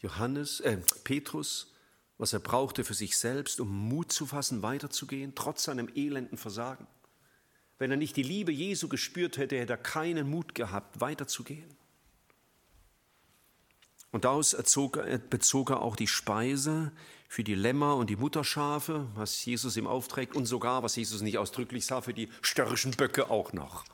Johannes, 0.00 0.60
äh, 0.60 0.78
Petrus 1.02 1.73
was 2.18 2.32
er 2.32 2.40
brauchte 2.40 2.84
für 2.84 2.94
sich 2.94 3.18
selbst, 3.18 3.60
um 3.60 3.68
Mut 3.68 4.12
zu 4.12 4.26
fassen, 4.26 4.62
weiterzugehen, 4.62 5.34
trotz 5.34 5.64
seinem 5.64 5.88
elenden 5.94 6.38
Versagen. 6.38 6.86
Wenn 7.78 7.90
er 7.90 7.96
nicht 7.96 8.16
die 8.16 8.22
Liebe 8.22 8.52
Jesu 8.52 8.88
gespürt 8.88 9.36
hätte, 9.36 9.58
hätte 9.58 9.72
er 9.72 9.78
keinen 9.78 10.30
Mut 10.30 10.54
gehabt, 10.54 11.00
weiterzugehen. 11.00 11.74
Und 14.12 14.24
daraus 14.24 14.56
bezog 15.28 15.70
er 15.70 15.82
auch 15.82 15.96
die 15.96 16.06
Speise 16.06 16.92
für 17.28 17.42
die 17.42 17.56
Lämmer 17.56 17.96
und 17.96 18.10
die 18.10 18.16
Mutterschafe, 18.16 19.08
was 19.16 19.44
Jesus 19.44 19.76
ihm 19.76 19.88
aufträgt, 19.88 20.36
und 20.36 20.46
sogar, 20.46 20.84
was 20.84 20.94
Jesus 20.94 21.20
nicht 21.20 21.36
ausdrücklich 21.36 21.84
sah, 21.84 22.00
für 22.00 22.14
die 22.14 22.28
störrischen 22.40 22.92
Böcke 22.92 23.28
auch 23.28 23.52
noch. 23.52 23.84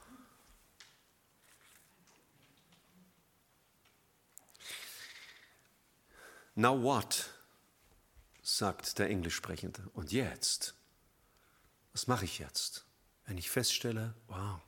Now 6.54 6.82
what? 6.82 7.30
Sagt 8.56 8.98
der 8.98 9.08
Englischsprechende. 9.08 9.82
Und 9.94 10.12
jetzt? 10.12 10.74
Was 11.92 12.06
mache 12.06 12.24
ich 12.24 12.38
jetzt, 12.38 12.84
wenn 13.26 13.38
ich 13.38 13.50
feststelle, 13.50 14.14
wow, 14.28 14.60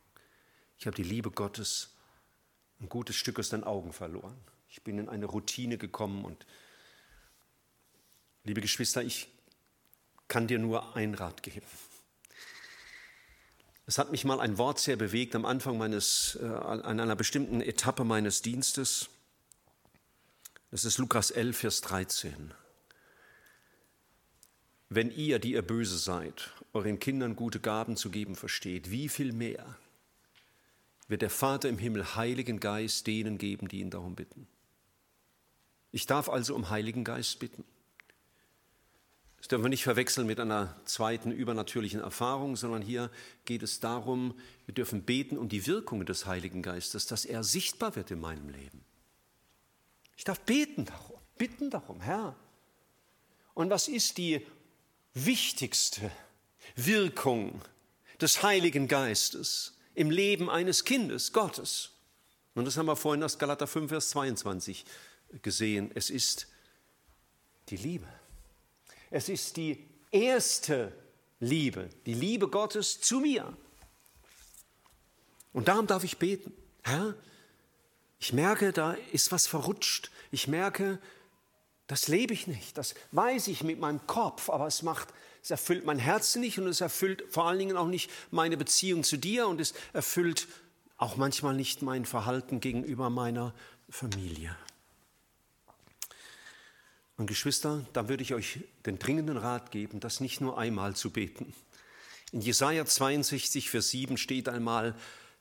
ich 0.79 0.87
habe 0.87 0.97
die 0.97 1.03
Liebe 1.03 1.31
Gottes 1.31 1.91
ein 2.81 2.89
gutes 2.89 3.17
Stück 3.17 3.39
aus 3.39 3.49
den 3.49 3.63
Augen 3.63 3.93
verloren. 3.93 4.37
Ich 4.69 4.83
bin 4.83 4.99
in 4.99 5.09
eine 5.09 5.27
Routine 5.27 5.79
gekommen 5.79 6.25
und 6.25 6.45
liebe 8.45 8.61
Geschwister, 8.61 9.03
ich 9.03 9.29
kann 10.27 10.49
dir 10.49 10.59
nur 10.59 10.97
ein 10.97 11.15
Rat 11.15 11.43
geben. 11.43 11.67
Es 13.87 13.99
hat 13.99 14.11
mich 14.11 14.25
mal 14.25 14.41
ein 14.41 14.59
Wort 14.59 14.79
sehr 14.79 14.97
bewegt 14.97 15.35
am 15.35 15.45
Anfang 15.45 15.77
meines, 15.77 16.39
äh, 16.41 16.47
an 16.47 16.99
einer 16.99 17.17
bestimmten 17.17 17.61
Etappe 17.61 18.05
meines 18.05 18.43
Dienstes. 18.43 19.11
Das 20.71 20.85
ist 20.85 20.99
Lukas 20.99 21.31
11, 21.31 21.57
Vers 21.59 21.81
13. 21.83 22.55
Wenn 24.95 25.11
ihr, 25.11 25.39
die 25.39 25.53
ihr 25.53 25.63
böse 25.63 25.97
seid, 25.97 26.51
euren 26.75 26.99
Kindern 26.99 27.35
gute 27.35 27.61
Gaben 27.61 27.97
zu 27.97 28.11
geben 28.11 28.37
versteht, 28.37 28.91
wie 28.91 29.09
viel 29.09 29.33
mehr 29.33 29.79
wird 31.09 31.23
der 31.23 31.31
Vater 31.31 31.71
im 31.71 31.79
Himmel 31.79 32.15
Heiligen 32.15 32.61
Geist 32.61 33.07
denen 33.07 33.39
geben, 33.39 33.69
die 33.69 33.81
ihn 33.81 33.89
darum 33.89 34.15
bitten. 34.15 34.47
Ich 35.93 36.05
darf 36.05 36.29
also 36.29 36.55
um 36.55 36.69
Heiligen 36.69 37.05
Geist 37.05 37.39
bitten. 37.39 37.65
Das 39.39 39.49
dürfen 39.49 39.65
wir 39.65 39.71
nicht 39.71 39.83
verwechseln 39.83 40.27
mit 40.27 40.39
einer 40.39 40.77
zweiten 40.85 41.33
übernatürlichen 41.33 42.01
Erfahrung, 42.01 42.57
sondern 42.57 42.83
hier 42.83 43.11
geht 43.47 43.63
es 43.63 43.81
darum, 43.81 44.39
wir 44.67 44.75
dürfen 44.75 45.05
beten 45.05 45.39
um 45.39 45.49
die 45.49 45.67
Wirkungen 45.67 46.05
des 46.05 46.27
Heiligen 46.27 46.61
Geistes, 46.61 47.07
dass 47.07 47.25
er 47.25 47.45
sichtbar 47.45 47.97
wird 47.97 48.11
in 48.11 48.21
meinem 48.21 48.51
Leben. 48.51 48.85
Ich 50.19 50.25
darf 50.25 50.41
beten 50.41 50.85
darum, 50.85 51.19
bitten 51.39 51.71
darum, 51.71 52.03
Herr. 52.03 52.37
Und 53.55 53.71
was 53.71 53.89
ist 53.89 54.19
die 54.19 54.47
wichtigste 55.15 56.11
Wirkung 56.77 57.61
des 58.21 58.43
Heiligen 58.43 58.89
Geistes 58.89 59.77
im 59.95 60.11
Leben 60.11 60.49
eines 60.51 60.85
Kindes 60.85 61.33
Gottes? 61.33 61.91
Und 62.55 62.67
das 62.67 62.77
haben 62.77 62.87
wir 62.87 62.97
vorhin 62.97 63.23
aus 63.23 63.39
Galater 63.39 63.67
5, 63.67 63.89
Vers 63.89 64.11
22 64.11 64.85
gesehen. 65.41 65.91
Es 65.95 66.11
ist 66.11 66.49
die 67.69 67.77
Liebe. 67.77 68.07
Es 69.11 69.29
ist 69.29 69.57
die 69.57 69.89
erste 70.11 70.93
Liebe, 71.41 71.89
die 72.07 72.15
Liebe 72.15 72.49
Gottes 72.49 73.01
zu 73.01 73.21
mir. 73.21 73.57
Und 75.53 75.69
darum 75.69 75.87
darf 75.87 76.05
ich 76.05 76.19
beten. 76.19 76.53
Herr, 76.83 77.15
ich 78.19 78.33
merke, 78.33 78.73
da 78.73 78.93
ist 79.13 79.33
was 79.33 79.47
verrutscht. 79.47 80.11
Ich 80.31 80.49
merke, 80.49 80.99
das 81.87 82.09
lebe 82.09 82.33
ich 82.33 82.47
nicht. 82.47 82.79
Das 82.79 82.95
weiß 83.13 83.49
ich 83.49 83.63
mit 83.63 83.79
meinem 83.79 84.07
Kopf, 84.07 84.49
aber 84.51 84.67
es 84.67 84.83
macht, 84.83 85.09
es 85.43 85.51
erfüllt 85.51 85.85
mein 85.85 85.99
Herz 85.99 86.37
nicht 86.37 86.59
und 86.59 86.67
es 86.67 86.81
erfüllt 86.81 87.25
vor 87.31 87.47
allen 87.47 87.59
Dingen 87.59 87.77
auch 87.77 87.89
nicht 87.89 88.11
meine 88.31 88.57
Beziehung 88.57 89.05
zu 89.05 89.17
dir 89.17 89.49
und 89.49 89.61
es 89.61 89.75
erfüllt 89.93 90.49
auch 90.97 91.17
manchmal 91.17 91.55
nicht 91.55 91.83
mein 91.83 92.05
Verhalten 92.05 92.61
gegenüber 92.61 93.11
meiner 93.11 93.53
Familie. 93.91 94.57
Und 97.17 97.27
Geschwister, 97.27 97.85
da 97.93 98.09
würde 98.09 98.23
ich 98.23 98.35
euch 98.35 98.61
den 98.87 98.99
dringenden 98.99 99.37
Rat 99.37 99.71
geben, 99.71 100.01
das 100.01 100.21
nicht 100.21 100.41
nur 100.41 100.59
einmal 100.59 100.97
zu 100.97 101.11
beten. 101.11 101.53
In 102.33 102.41
Jesaja 102.41 102.87
62, 102.87 103.69
Vers 103.69 103.91
7 103.91 104.17
steht 104.17 104.49
einmal, 104.49 104.95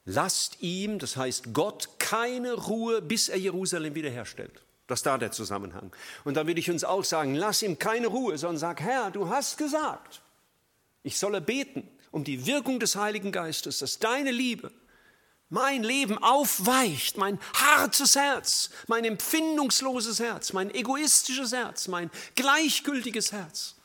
lasst 0.04 0.62
ihm, 0.62 1.00
das 1.00 1.16
heißt 1.16 1.54
Gott, 1.54 1.90
keine 2.00 2.54
Ruhe, 2.54 3.02
bis 3.02 3.30
er 3.30 3.38
Jerusalem 3.38 3.96
wiederherstellt. 3.96 4.62
Das 4.92 5.00
ist 5.00 5.06
da 5.06 5.18
der 5.18 5.32
Zusammenhang. 5.32 5.96
Und 6.26 6.36
da 6.36 6.46
würde 6.48 6.60
ich 6.60 6.70
uns 6.70 6.84
auch 6.84 7.06
sagen, 7.06 7.34
lass 7.34 7.62
ihm 7.62 7.80
keine 7.80 8.08
Ruhe, 8.08 8.38
sondern 8.38 8.58
sag, 8.58 8.82
Herr, 8.82 9.10
du 9.10 9.30
hast 9.30 9.58
gesagt, 9.58 10.22
ich 11.02 11.18
solle 11.18 11.40
beten 11.40 11.90
um 12.12 12.26
die 12.26 12.46
Wirkung 12.46 12.78
des 12.78 12.98
Heiligen 12.98 13.32
Geistes, 13.32 13.80
dass 13.80 14.00
deine 14.00 14.32
Liebe 14.32 14.70
mein 15.48 15.82
Leben 15.82 16.18
aufweicht, 16.18 17.16
mein 17.16 17.40
hartes 17.54 18.18
Herz, 18.18 18.70
mein 18.88 19.06
empfindungsloses 19.06 20.20
Herz, 20.20 20.52
mein 20.52 20.70
egoistisches 20.76 21.54
Herz, 21.54 21.88
mein 21.88 22.12
gleichgültiges 22.36 23.32
Herz. 23.32 23.76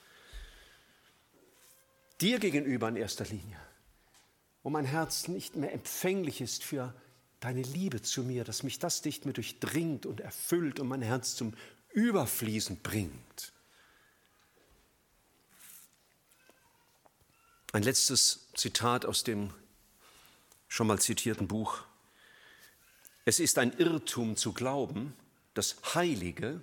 Dir 2.21 2.41
gegenüber 2.41 2.89
in 2.89 2.97
erster 2.97 3.27
Linie, 3.27 3.61
wo 4.65 4.71
mein 4.71 4.87
Herz 4.87 5.29
nicht 5.29 5.55
mehr 5.55 5.73
empfänglich 5.73 6.41
ist 6.41 6.65
für 6.65 6.93
deine 7.47 7.63
Liebe 7.63 8.03
zu 8.03 8.25
mir, 8.25 8.43
dass 8.43 8.65
mich 8.65 8.81
das 8.81 9.05
nicht 9.05 9.25
mehr 9.25 9.33
durchdringt 9.33 10.05
und 10.05 10.19
erfüllt 10.19 10.81
und 10.81 10.89
mein 10.89 11.01
Herz 11.01 11.37
zum 11.37 11.55
Überfließen 11.93 12.79
bringt. 12.79 13.53
Ein 17.71 17.85
letztes 17.85 18.49
Zitat 18.57 19.07
aus 19.07 19.23
dem 19.23 19.55
schon 20.67 20.89
mal 20.89 20.99
zitierten 20.99 21.47
Buch. 21.47 21.85
Es 23.25 23.39
ist 23.39 23.59
ein 23.59 23.79
Irrtum 23.79 24.37
zu 24.37 24.53
glauben, 24.53 25.15
dass 25.55 25.77
Heilige 25.95 26.61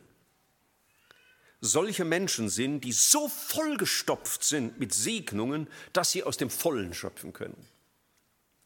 solche 1.62 2.04
Menschen 2.04 2.50
sind, 2.50 2.82
die 2.82 2.92
so 2.92 3.30
vollgestopft 3.30 4.44
sind 4.44 4.80
mit 4.80 4.94
Segnungen, 4.94 5.70
dass 5.94 6.12
sie 6.12 6.26
aus 6.26 6.36
dem 6.36 6.50
Vollen 6.50 6.94
schöpfen 6.94 7.32
können. 7.32 7.70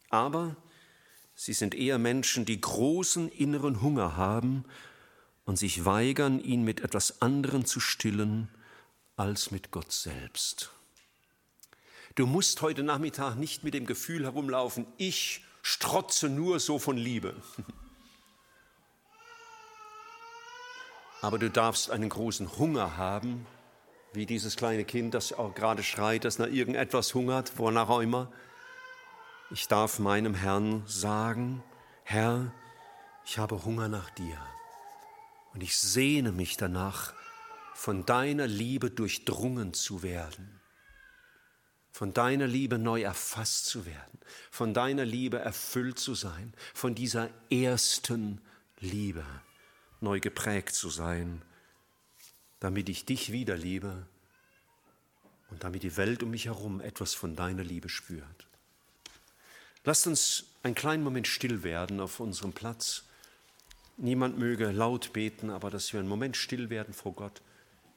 Aber 0.10 0.56
sie 1.38 1.54
sind 1.54 1.76
eher 1.76 2.00
Menschen, 2.00 2.44
die 2.46 2.60
großen 2.60 3.30
inneren 3.30 3.82
Hunger 3.82 4.18
haben 4.18 4.66
und 5.46 5.58
sich 5.58 5.86
weigern, 5.86 6.42
ihn 6.42 6.64
mit 6.64 6.82
etwas 6.82 7.22
anderem 7.22 7.64
zu 7.64 7.80
stillen 7.80 8.50
als 9.16 9.52
mit 9.52 9.72
Gott 9.72 9.92
selbst. 9.92 10.72
Du 12.16 12.26
musst 12.26 12.62
heute 12.64 12.82
Nachmittag 12.84 13.36
nicht 13.36 13.64
mit 13.64 13.76
dem 13.76 13.86
Gefühl 13.86 14.24
herumlaufen, 14.24 14.88
ich 14.98 15.46
strotze 15.62 16.28
nur 16.28 16.60
so 16.60 16.80
von 16.80 16.98
Liebe. 16.98 17.36
Aber 21.22 21.38
du 21.38 21.52
darfst 21.52 21.92
einen 21.92 22.10
großen 22.10 22.58
Hunger 22.58 22.98
haben, 22.98 23.46
wie 24.14 24.26
dieses 24.26 24.56
kleine 24.56 24.86
Kind, 24.86 25.14
das 25.14 25.34
auch 25.34 25.54
gerade 25.54 25.84
schreit, 25.84 26.26
das 26.26 26.40
nach 26.40 26.48
irgendetwas 26.48 27.14
hungert, 27.14 27.60
wonach 27.60 27.90
auch 27.90 28.02
immer. 28.02 28.32
Ich 29.50 29.70
darf 29.70 30.00
meinem 30.00 30.34
Herrn 30.34 30.84
sagen, 30.88 31.64
Herr, 32.04 32.52
ich 33.24 33.38
habe 33.38 33.64
Hunger 33.64 33.88
nach 33.88 34.10
dir. 34.10 34.38
Und 35.54 35.64
ich 35.64 35.78
sehne 35.78 36.34
mich 36.34 36.58
danach, 36.58 37.14
von 37.74 38.06
deiner 38.06 38.48
Liebe 38.48 38.92
durchdrungen 38.92 39.74
zu 39.74 40.04
werden. 40.04 40.60
Von 41.92 42.14
deiner 42.14 42.46
Liebe 42.46 42.78
neu 42.78 43.04
erfasst 43.04 43.68
zu 43.68 43.86
werden, 43.86 44.20
von 44.52 44.74
deiner 44.74 45.06
Liebe 45.06 45.40
erfüllt 45.40 45.98
zu 45.98 46.14
sein, 46.14 46.54
von 46.74 46.94
dieser 46.94 47.30
ersten 47.50 48.42
Liebe 48.80 49.24
neu 50.02 50.20
geprägt 50.20 50.76
zu 50.76 50.90
sein, 50.90 51.42
damit 52.60 52.90
ich 52.90 53.06
dich 53.06 53.32
wieder 53.32 53.56
liebe 53.56 54.08
und 55.50 55.64
damit 55.64 55.84
die 55.84 55.96
Welt 55.98 56.22
um 56.22 56.32
mich 56.32 56.46
herum 56.46 56.82
etwas 56.82 57.14
von 57.14 57.36
deiner 57.36 57.64
Liebe 57.64 57.90
spürt. 57.90 58.47
Lasst 59.88 60.06
uns 60.06 60.44
einen 60.64 60.76
kleinen 60.76 61.02
Moment 61.02 61.28
still 61.28 61.64
werden 61.64 62.02
auf 62.02 62.20
unserem 62.20 62.52
Platz. 62.52 63.04
Niemand 63.96 64.38
möge 64.38 64.70
laut 64.72 65.14
beten, 65.14 65.50
aber 65.50 65.70
dass 65.70 65.94
wir 65.94 66.02
einen 66.02 66.10
Moment 66.10 66.36
still 66.36 66.70
werden 66.70 66.94
vor 66.94 67.14
Gott, 67.14 67.42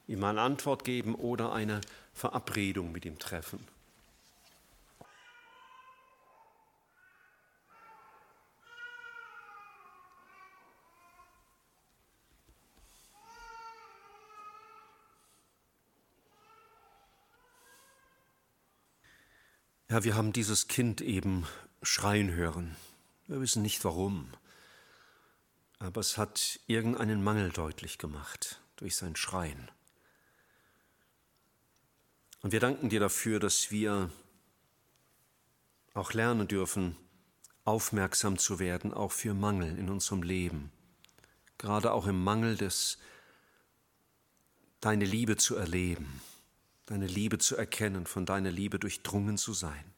ihm 0.07 0.23
eine 0.23 0.39
Antwort 0.39 0.85
geben 0.85 1.15
oder 1.15 1.51
eine 1.51 1.81
Verabredung 2.13 2.93
mit 2.93 3.03
ihm 3.03 3.19
treffen. 3.19 3.67
Ja, 19.89 20.05
wir 20.05 20.15
haben 20.15 20.31
dieses 20.31 20.69
Kind 20.69 21.01
eben 21.01 21.45
schreien 21.81 22.31
hören. 22.31 22.75
Wir 23.27 23.41
wissen 23.41 23.61
nicht 23.61 23.83
warum, 23.83 24.31
aber 25.79 26.01
es 26.01 26.17
hat 26.17 26.59
irgendeinen 26.67 27.23
Mangel 27.23 27.51
deutlich 27.51 27.97
gemacht 27.97 28.61
durch 28.75 28.95
sein 28.95 29.15
Schreien. 29.15 29.71
Und 32.41 32.51
wir 32.51 32.59
danken 32.59 32.89
dir 32.89 32.99
dafür, 32.99 33.39
dass 33.39 33.71
wir 33.71 34.11
auch 35.93 36.13
lernen 36.13 36.47
dürfen, 36.47 36.97
aufmerksam 37.63 38.37
zu 38.37 38.59
werden, 38.59 38.93
auch 38.93 39.11
für 39.11 39.33
Mangel 39.33 39.77
in 39.77 39.89
unserem 39.89 40.23
Leben, 40.23 40.71
gerade 41.57 41.91
auch 41.91 42.07
im 42.07 42.23
Mangel 42.23 42.57
des, 42.57 42.97
deine 44.79 45.05
Liebe 45.05 45.37
zu 45.37 45.55
erleben, 45.55 46.21
deine 46.87 47.05
Liebe 47.05 47.37
zu 47.37 47.55
erkennen, 47.55 48.07
von 48.07 48.25
deiner 48.25 48.51
Liebe 48.51 48.79
durchdrungen 48.79 49.37
zu 49.37 49.53
sein. 49.53 49.93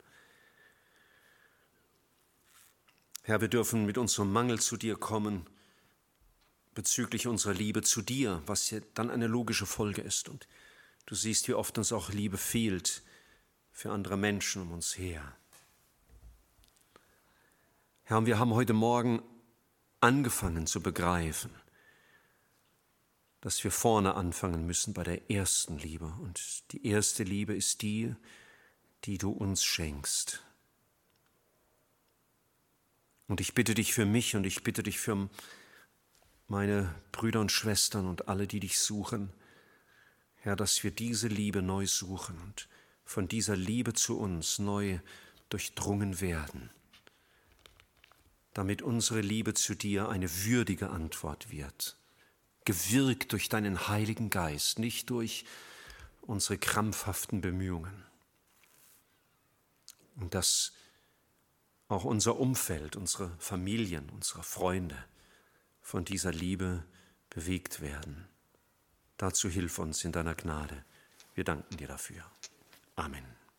Herr, 3.25 3.39
wir 3.39 3.47
dürfen 3.47 3.85
mit 3.85 3.97
unserem 3.97 4.33
Mangel 4.33 4.59
zu 4.59 4.75
dir 4.75 4.97
kommen 4.97 5.45
bezüglich 6.73 7.25
unserer 7.25 7.53
Liebe 7.53 7.81
zu 7.81 8.01
dir, 8.01 8.43
was 8.47 8.69
ja 8.69 8.79
dann 8.95 9.09
eine 9.09 9.27
logische 9.27 9.65
Folge 9.65 10.01
ist. 10.01 10.27
Und 10.27 10.45
du 11.05 11.15
siehst, 11.15 11.47
wie 11.47 11.53
oft 11.53 11.77
uns 11.77 11.93
auch 11.93 12.09
Liebe 12.09 12.37
fehlt 12.37 13.01
für 13.71 13.91
andere 13.91 14.17
Menschen 14.17 14.61
um 14.61 14.73
uns 14.73 14.97
her. 14.97 15.37
Herr, 18.03 18.25
wir 18.25 18.39
haben 18.39 18.53
heute 18.53 18.73
Morgen 18.73 19.21
angefangen 20.01 20.67
zu 20.67 20.81
begreifen, 20.81 21.51
dass 23.39 23.63
wir 23.63 23.71
vorne 23.71 24.15
anfangen 24.15 24.67
müssen 24.67 24.93
bei 24.93 25.03
der 25.03 25.31
ersten 25.31 25.77
Liebe. 25.77 26.13
Und 26.19 26.73
die 26.73 26.85
erste 26.85 27.23
Liebe 27.23 27.55
ist 27.55 27.83
die, 27.83 28.13
die 29.05 29.17
du 29.17 29.31
uns 29.31 29.63
schenkst. 29.63 30.43
Und 33.33 33.41
ich 33.41 33.55
bitte 33.55 33.73
dich 33.73 33.95
für 33.95 34.05
mich 34.05 34.35
und 34.35 34.45
ich 34.45 34.61
bitte 34.61 34.83
dich 34.83 34.99
für 34.99 35.27
meine 36.47 36.93
Brüder 37.11 37.41
und 37.41 37.51
Schwestern 37.51 38.05
und 38.05 38.27
alle, 38.27 38.45
die 38.45 38.59
dich 38.59 38.77
suchen, 38.77 39.33
Herr, 40.35 40.55
dass 40.55 40.83
wir 40.83 40.91
diese 40.91 41.29
Liebe 41.29 41.63
neu 41.63 41.87
suchen 41.87 42.39
und 42.39 42.69
von 43.03 43.27
dieser 43.27 43.55
Liebe 43.55 43.93
zu 43.93 44.19
uns 44.19 44.59
neu 44.59 44.99
durchdrungen 45.49 46.21
werden 46.21 46.69
damit 48.53 48.83
unsere 48.83 49.21
Liebe 49.21 49.55
zu 49.55 49.73
dir 49.73 50.09
eine 50.09 50.29
würdige 50.45 50.91
Antwort 50.91 51.49
wird, 51.49 51.97
gewirkt 52.65 53.31
durch 53.31 53.49
deinen 53.49 53.87
Heiligen 53.87 54.29
Geist, 54.29 54.77
nicht 54.77 55.09
durch 55.09 55.43
unsere 56.21 56.59
krampfhaften 56.59 57.41
Bemühungen. 57.41 58.05
Und 60.17 60.35
dass 60.35 60.73
auch 61.93 62.03
unser 62.03 62.39
Umfeld, 62.39 62.95
unsere 62.95 63.31
Familien, 63.39 64.09
unsere 64.09 64.43
Freunde 64.43 64.97
von 65.81 66.03
dieser 66.05 66.31
Liebe 66.31 66.83
bewegt 67.29 67.81
werden. 67.81 68.27
Dazu 69.17 69.49
hilf 69.49 69.79
uns 69.79 70.03
in 70.03 70.11
deiner 70.11 70.35
Gnade. 70.35 70.83
Wir 71.35 71.43
danken 71.43 71.77
dir 71.77 71.87
dafür. 71.87 72.23
Amen. 72.95 73.42